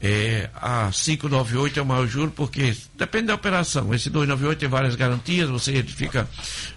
[0.02, 3.92] é, a 598 é o maior juro, porque depende da operação.
[3.94, 6.26] Esse 298 tem várias garantias, você fica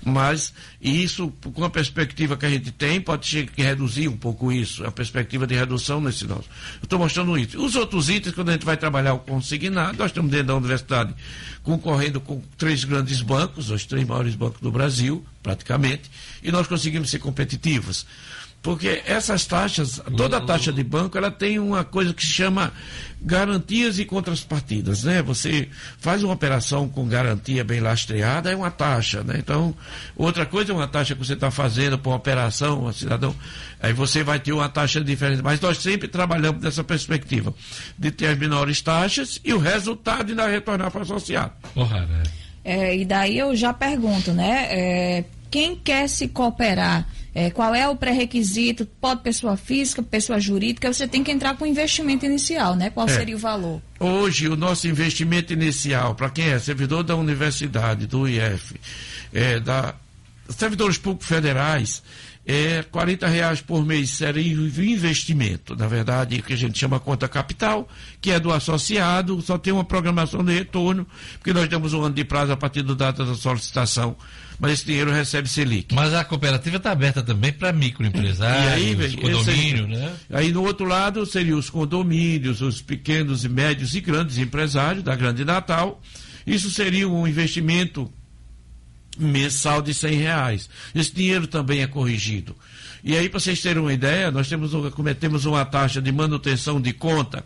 [0.05, 0.53] mais.
[0.81, 4.51] E isso, com a perspectiva que a gente tem, pode che- que reduzir um pouco
[4.51, 6.49] isso, a perspectiva de redução nesse nosso.
[6.81, 7.63] Eu estou mostrando isso.
[7.63, 11.13] Os outros itens, quando a gente vai trabalhar o consignado, nós estamos dentro da universidade
[11.63, 16.11] concorrendo com três grandes bancos, os três maiores bancos do Brasil, praticamente,
[16.43, 18.05] e nós conseguimos ser competitivos.
[18.63, 22.71] Porque essas taxas, toda taxa de banco, ela tem uma coisa que se chama
[23.21, 25.21] garantias e contrapartidas, né?
[25.21, 25.67] Você
[25.99, 29.35] faz uma operação com garantia bem lastreada, é uma taxa, né?
[29.37, 29.75] Então,
[30.15, 33.35] outra coisa é uma taxa que você está fazendo por uma operação, um cidadão,
[33.81, 35.41] aí você vai ter uma taxa diferente.
[35.41, 37.53] Mas nós sempre trabalhamos nessa perspectiva
[37.99, 41.51] de ter as menores taxas e o resultado ainda retornar para o associado.
[41.73, 42.07] Porra,
[42.63, 44.67] É, e daí eu já pergunto, né?
[44.69, 47.07] é, quem quer se cooperar?
[47.35, 48.85] é, qual é o pré-requisito?
[49.01, 50.91] Pode pessoa física, pessoa jurídica?
[50.93, 52.91] Você tem que entrar com investimento inicial, né?
[52.91, 53.11] Qual É.
[53.15, 53.81] seria o valor?
[53.99, 58.75] Hoje, o nosso investimento inicial, para quem é servidor da universidade, do IF,
[59.33, 59.95] é, da
[60.47, 62.03] servidores públicos federais,
[62.45, 67.87] é 40 reais por mês seria investimento, na verdade, que a gente chama conta capital,
[68.19, 72.13] que é do associado, só tem uma programação de retorno, porque nós temos um ano
[72.13, 74.17] de prazo a partir do data da solicitação,
[74.63, 75.93] mas esse dinheiro recebe Selic.
[75.93, 80.13] Mas a cooperativa está aberta também para microempresários, E aí, condomínio, né?
[80.29, 85.17] Aí no outro lado seriam os condomínios, os pequenos e médios e grandes empresários da
[85.17, 86.01] Grande Natal.
[86.47, 88.09] Isso seria um investimento
[89.19, 90.69] mensal de 100 reais.
[90.95, 92.55] Esse dinheiro também é corrigido.
[93.03, 96.93] E aí, para vocês terem uma ideia, nós temos, cometemos uma taxa de manutenção de
[96.93, 97.43] conta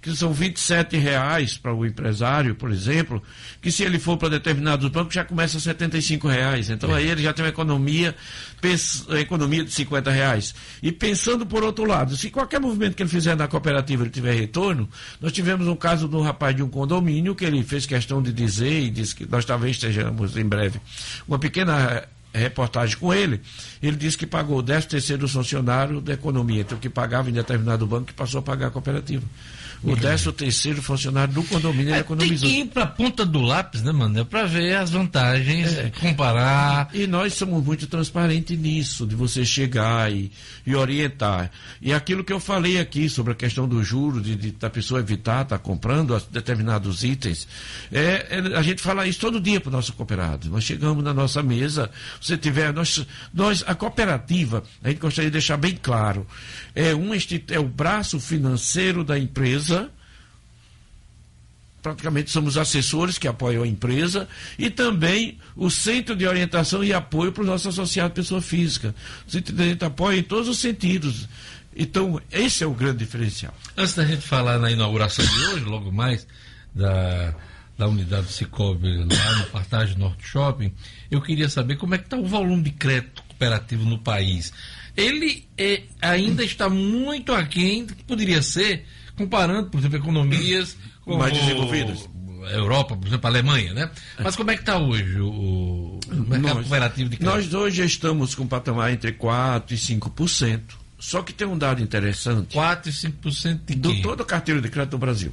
[0.00, 3.22] que são 27 reais para o empresário, por exemplo,
[3.60, 6.70] que se ele for para determinados bancos já começa a 75 reais.
[6.70, 8.16] Então aí ele já tem uma economia,
[9.18, 10.54] economia de 50 reais.
[10.82, 14.32] E pensando por outro lado, se qualquer movimento que ele fizer na cooperativa ele tiver
[14.32, 14.88] retorno,
[15.20, 18.32] nós tivemos um caso de um rapaz de um condomínio que ele fez questão de
[18.32, 20.80] dizer e disse que nós talvez estejamos em breve
[21.28, 23.40] uma pequena reportagem com ele,
[23.82, 27.86] ele disse que pagou o 13 terceiro funcionário da economia, então que pagava em determinado
[27.86, 29.24] banco e passou a pagar a cooperativa.
[29.82, 32.48] O 13 terceiro funcionário do condomínio ele É, tem economizou.
[32.48, 34.26] que ir para a ponta do lápis, né, Manel?
[34.26, 35.90] Para ver as vantagens, É.
[35.98, 36.90] comparar.
[36.92, 40.30] E nós somos muito transparentes nisso, de você chegar e,
[40.66, 41.50] e orientar.
[41.80, 45.00] E aquilo que eu falei aqui sobre a questão do juro, de, de- da pessoa
[45.00, 47.48] evitar estar comprando as- determinados itens,
[47.90, 50.50] é, é, a gente fala isso todo dia para o nosso cooperado.
[50.50, 55.32] Nós chegamos na nossa mesa, você tiver, nós, nós, a cooperativa, a gente gostaria de
[55.32, 56.26] deixar bem claro,
[56.74, 59.90] é, um, é o braço financeiro da empresa,
[61.82, 67.32] praticamente somos assessores que apoiam a empresa e também o centro de orientação e apoio
[67.32, 68.94] para os nossos associados pessoa física.
[69.26, 71.28] O centro de orientação apoia em todos os sentidos.
[71.74, 73.54] Então, esse é o grande diferencial.
[73.76, 76.26] Antes da gente falar na inauguração de hoje, logo mais,
[76.74, 77.34] da,
[77.78, 80.72] da unidade do Cicobi lá no Partage Norte Shopping,
[81.10, 84.52] eu queria saber como é que está o volume de crédito cooperativo no país.
[84.96, 88.84] Ele é, ainda está muito aquém do que poderia ser,
[89.16, 90.76] comparando, por exemplo, economias
[91.06, 92.06] Mais desenvolvidas.
[92.46, 93.90] a Europa, por exemplo, a Alemanha, né?
[94.22, 97.34] Mas como é que está hoje o, o mercado Nós- cooperativo de crédito?
[97.36, 100.60] Nós hoje estamos com um patamar entre 4% e 5%.
[100.98, 102.52] Só que tem um dado interessante.
[102.52, 104.02] 4 e 5% de Do quê?
[104.02, 105.32] todo a carteira de crédito do Brasil.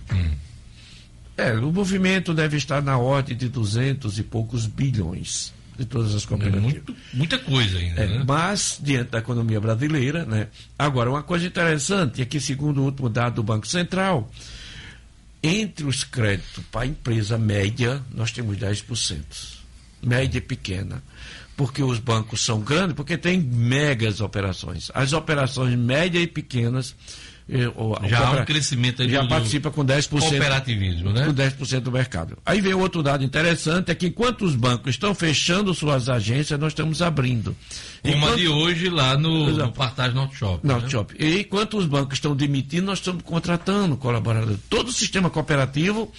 [1.36, 6.26] É, o movimento deve estar na ordem de 200 e poucos bilhões de todas as
[6.26, 6.64] cooperativas.
[6.74, 8.24] Muito, muita coisa ainda, É, né?
[8.28, 10.48] mas, diante da economia brasileira, né?
[10.78, 14.30] Agora, uma coisa interessante é que, segundo o último dado do Banco Central,
[15.42, 19.22] entre os créditos para a empresa média, nós temos 10%.
[20.04, 21.02] Média e pequena.
[21.56, 24.92] Porque os bancos são grandes, porque tem megas operações.
[24.94, 26.96] As operações médias e pequenas.
[27.50, 30.30] O- o Já há um crescimento aí Já do- participa com 10%.
[30.30, 31.26] Cooperativismo, né?
[31.26, 32.38] Com 10% do mercado.
[32.46, 36.72] Aí vem outro dado interessante, é que enquanto os bancos estão fechando suas agências, nós
[36.72, 37.56] estamos abrindo.
[38.02, 39.66] Como a Enquanto- de hoje lá no, Exato.
[39.68, 40.68] no Partage Norte Shopping.
[40.68, 40.90] não, né?
[40.90, 41.16] Shop.
[41.20, 44.60] E enquanto os bancos estão demitindo, nós estamos contratando colaboradores.
[44.70, 46.12] Todo o sistema cooperativo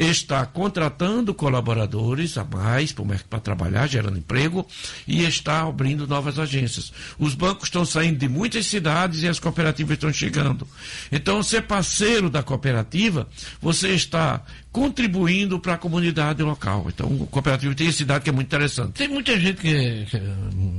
[0.00, 2.90] está contratando colaboradores a mais
[3.28, 4.66] para trabalhar, gerando emprego,
[5.06, 6.90] e está abrindo novas agências.
[7.18, 10.66] Os bancos estão saindo de muitas cidades e as cooperativas estão chegando.
[11.12, 13.28] Então, ser parceiro da cooperativa,
[13.60, 14.42] você está
[14.72, 16.86] contribuindo para a comunidade local.
[16.88, 18.92] Então, o cooperativo tem esse dado que é muito interessante.
[18.92, 20.22] Tem muita gente que é, que é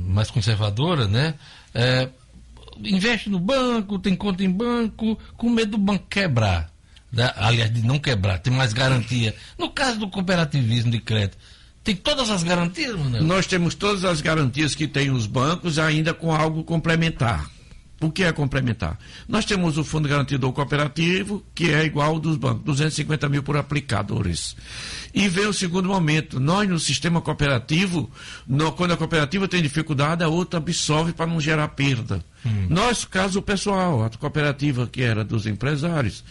[0.06, 1.34] mais conservadora, né?
[1.72, 2.08] É,
[2.82, 6.71] investe no banco, tem conta em banco, com medo do banco quebrar.
[7.12, 7.30] Né?
[7.36, 9.34] Aliás, de não quebrar, tem mais garantia.
[9.58, 11.36] No caso do cooperativismo de crédito,
[11.84, 13.24] tem todas as garantias, Manuel?
[13.24, 17.50] Nós temos todas as garantias que têm os bancos, ainda com algo complementar.
[18.02, 18.98] O que é complementar?
[19.28, 23.56] Nós temos o Fundo Garantidor Cooperativo, que é igual ao dos bancos, 250 mil por
[23.56, 24.56] aplicadores.
[25.14, 26.40] E vem o segundo momento.
[26.40, 28.10] Nós, no sistema cooperativo,
[28.46, 32.24] no- quando a cooperativa tem dificuldade, a outra absorve para não gerar perda.
[32.68, 36.24] Nós, caso o pessoal, a cooperativa que era dos empresários,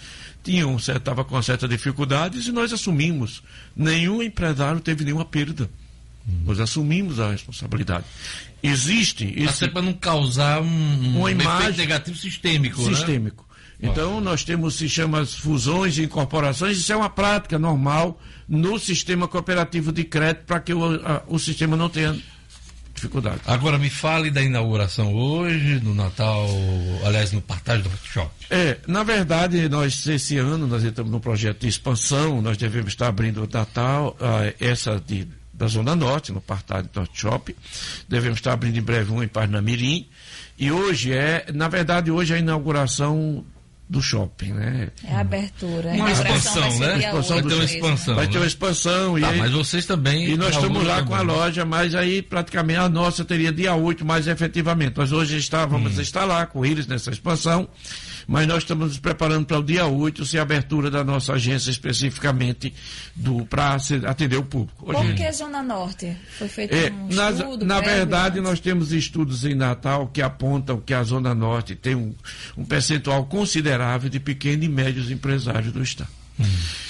[0.45, 3.41] estava com certa dificuldades e nós assumimos.
[3.75, 5.69] Nenhum empresário teve nenhuma perda.
[6.45, 8.05] Nós assumimos a responsabilidade.
[8.63, 12.95] Existe esse Até para não causar um, Uma um imagem- efeito negativo sistêmico, né?
[12.95, 13.47] sistêmico.
[13.83, 19.27] Então nós temos se chama fusões e incorporações, isso é uma prática normal no sistema
[19.27, 22.15] cooperativo de crédito para que o, a- o sistema não tenha
[22.93, 23.39] dificuldade.
[23.47, 26.47] Agora me fale da inauguração hoje, no Natal,
[27.03, 28.45] aliás, no Partage Norte Shopping.
[28.51, 33.07] É, na verdade, nós esse ano nós estamos num projeto de expansão, nós devemos estar
[33.07, 35.27] abrindo o Natal, ah, essa de,
[35.61, 37.53] da Zona Norte, no Partage Norte Shopping.
[38.09, 40.07] Devemos estar abrindo em breve um em Parnamirim.
[40.57, 43.45] E hoje é, na verdade, hoje é a inauguração
[43.87, 44.89] do shopping, né?
[45.03, 45.89] É a abertura.
[45.91, 46.97] Uma a expansão, né?
[46.97, 47.75] dia Expansão Vai ter uma mesmo.
[47.77, 48.15] expansão.
[48.15, 48.39] Vai ter né?
[48.39, 50.29] uma expansão e Tá, aí- mas vocês também.
[50.29, 54.03] E nós estamos lá com a loja, mas aí praticamente a nossa teria dia 8
[54.05, 54.97] mais efetivamente.
[54.97, 56.01] Nós hoje está, vamos Hum.
[56.01, 57.67] estar lá com eles nessa expansão,
[58.27, 61.69] mas nós estamos nos preparando para o dia 8 ser a abertura da nossa agência
[61.71, 62.73] especificamente
[63.49, 63.77] para
[64.07, 64.85] atender o público.
[64.89, 66.15] Hoje- Por que Zona Norte?
[66.37, 68.49] Foi feito é, um na, estudo na prévio verdade, antes?
[68.49, 72.13] nós temos estudos em Natal que apontam que a Zona Norte tem um,
[72.57, 76.09] um percentual considerável de pequenos e médios empresários do Estado.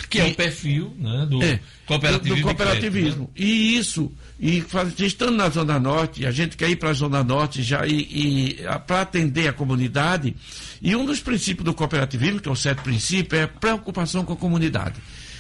[0.10, 2.36] Que é o perfil né, do É, cooperativismo.
[2.36, 3.28] do, cooperativismo.
[3.28, 3.48] crédito, né?
[3.48, 4.64] E isso, e
[5.00, 9.02] estando na Zona Norte, a gente quer ir para a Zona Norte já e, para
[9.02, 10.36] atender a comunidade.
[10.82, 14.34] E um dos princípios do cooperativismo, que é o certo princípio, é a preocupação com
[14.34, 14.96] a comunidade.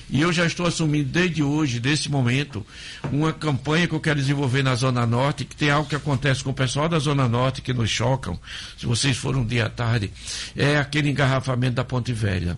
[0.09, 2.65] E eu já estou assumindo desde hoje, desse momento,
[3.13, 6.49] uma campanha que eu quero desenvolver na Zona Norte, que tem algo que acontece com
[6.49, 8.37] o pessoal da Zona Norte que nos chocam,
[8.77, 10.11] se vocês forem um dia à tarde,
[10.55, 12.57] é aquele engarrafamento da Ponte Velha.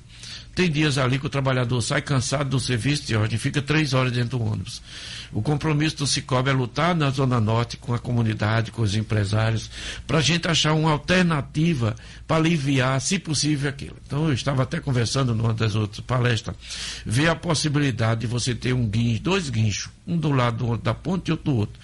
[0.56, 4.12] Tem dias ali que o trabalhador sai cansado do serviço de ordem, fica três horas
[4.12, 4.84] dentro do ônibus.
[5.32, 9.70] O compromisso do Cicobi é lutar na Zona Norte com a comunidade, com os empresários,
[10.06, 11.96] para a gente achar uma alternativa
[12.28, 13.96] para aliviar, se possível, aquilo.
[14.06, 16.56] Então, eu estava até conversando numa das outras palestras,
[17.04, 21.30] ver a possibilidade de você ter um guincho, dois guinchos, um do lado da ponte
[21.30, 21.80] e outro do outro.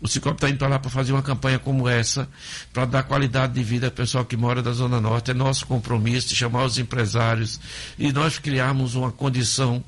[0.00, 2.28] O Cicobi está indo para lá para fazer uma campanha como essa,
[2.72, 5.30] para dar qualidade de vida ao pessoal que mora da Zona Norte.
[5.30, 7.60] É nosso compromisso de chamar os empresários
[7.98, 9.84] e nós criarmos uma condição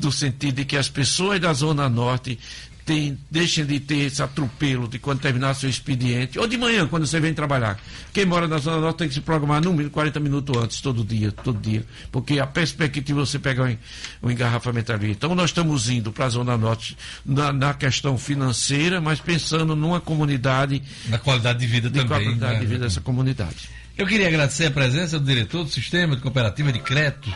[0.00, 2.38] no sentido de que as pessoas da Zona Norte
[2.86, 7.06] tem, deixem de ter esse atropelo de quando terminar seu expediente, ou de manhã, quando
[7.06, 7.78] você vem trabalhar.
[8.12, 11.04] Quem mora na Zona Norte tem que se programar no mínimo 40 minutos antes, todo
[11.04, 11.84] dia, todo dia.
[12.12, 13.76] Porque a perspectiva é você pegar o
[14.22, 15.10] o engarrafamento ali.
[15.10, 20.00] Então nós estamos indo para a Zona Norte na, na questão financeira, mas pensando numa
[20.00, 22.24] comunidade, Na qualidade de vida de também.
[22.24, 22.60] qualidade né?
[22.60, 23.68] de vida dessa comunidade.
[23.96, 27.34] Eu queria agradecer a presença do diretor do Sistema de Cooperativa de Crédito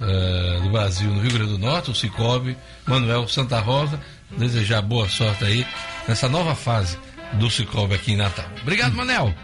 [0.00, 2.56] eh, do Brasil no Rio Grande do Norte, o Cicobi,
[2.86, 4.00] Manuel Santa Rosa.
[4.38, 5.66] Desejar boa sorte aí
[6.08, 6.98] nessa nova fase
[7.34, 8.46] do Cicobi aqui em Natal.
[8.62, 9.34] Obrigado, Manel.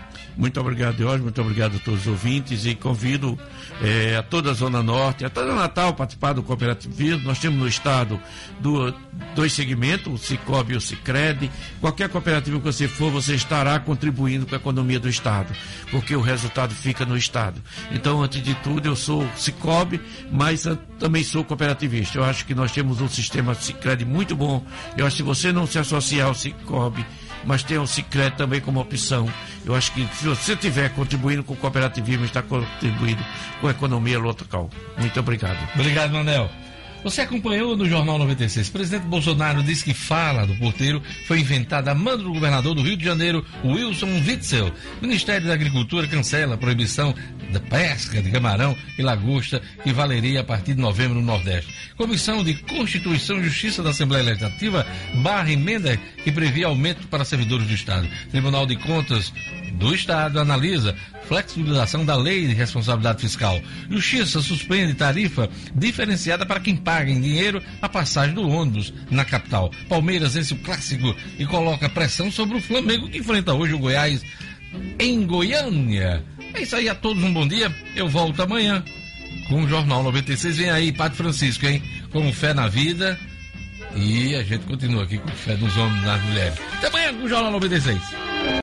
[0.41, 1.23] Muito obrigado, Jorge.
[1.23, 3.39] Muito obrigado a todos os ouvintes e convido
[3.83, 7.25] eh, a toda a Zona Norte, a toda a Natal participar do cooperativismo.
[7.25, 8.19] Nós temos no estado
[8.59, 8.93] do-
[9.35, 11.51] dois segmentos, o Cicobi e o Cicred.
[11.79, 15.53] Qualquer cooperativa que você for, você estará contribuindo com a economia do estado,
[15.91, 17.62] porque o resultado fica no estado.
[17.93, 20.01] Então, antes de tudo, eu sou Cicobi,
[20.33, 20.65] mas
[20.99, 22.17] também sou cooperativista.
[22.17, 24.65] Eu acho que nós temos um sistema Cicred muito bom.
[24.97, 27.05] Eu acho que se você não se associar ao Cicobi,
[27.45, 29.29] mas tem o Cicred também como opção.
[29.65, 33.25] Eu acho que se você estiver contribuindo com o cooperativismo, está contribuindo
[33.61, 34.71] com a economia local.
[34.99, 35.59] Muito obrigado.
[35.75, 36.51] Obrigado, Manel.
[37.02, 38.68] Você acompanhou no Jornal 96.
[38.68, 42.82] O presidente Bolsonaro disse que fala do porteiro foi inventada a mando do governador do
[42.82, 44.68] Rio de Janeiro, Wilson Witzel.
[44.68, 47.14] O Ministério da Agricultura cancela a proibição
[47.51, 51.74] da pesca de camarão e lagosta que valeria a partir de novembro no Nordeste.
[51.97, 54.86] Comissão de Constituição e Justiça da Assembleia Legislativa
[55.22, 58.06] barra emenda que previa aumento para servidores do Estado.
[58.31, 59.32] Tribunal de Contas
[59.72, 60.94] do Estado analisa
[61.31, 63.61] flexibilização da lei de responsabilidade fiscal.
[63.89, 69.70] Justiça suspende tarifa diferenciada para quem paga em dinheiro a passagem do ônibus na capital.
[69.89, 74.24] Palmeiras vence o clássico e coloca pressão sobre o Flamengo que enfrenta hoje o Goiás
[74.98, 76.24] em Goiânia.
[76.52, 77.73] É isso aí, a todos um bom dia.
[77.94, 78.82] Eu volto amanhã
[79.48, 80.57] com o Jornal 96.
[80.57, 81.81] Vem aí, Padre Francisco, hein?
[82.11, 83.16] Com fé na vida.
[83.94, 86.59] E a gente continua aqui com fé nos homens e nas mulheres.
[86.78, 88.01] Até amanhã com o Jornal 96.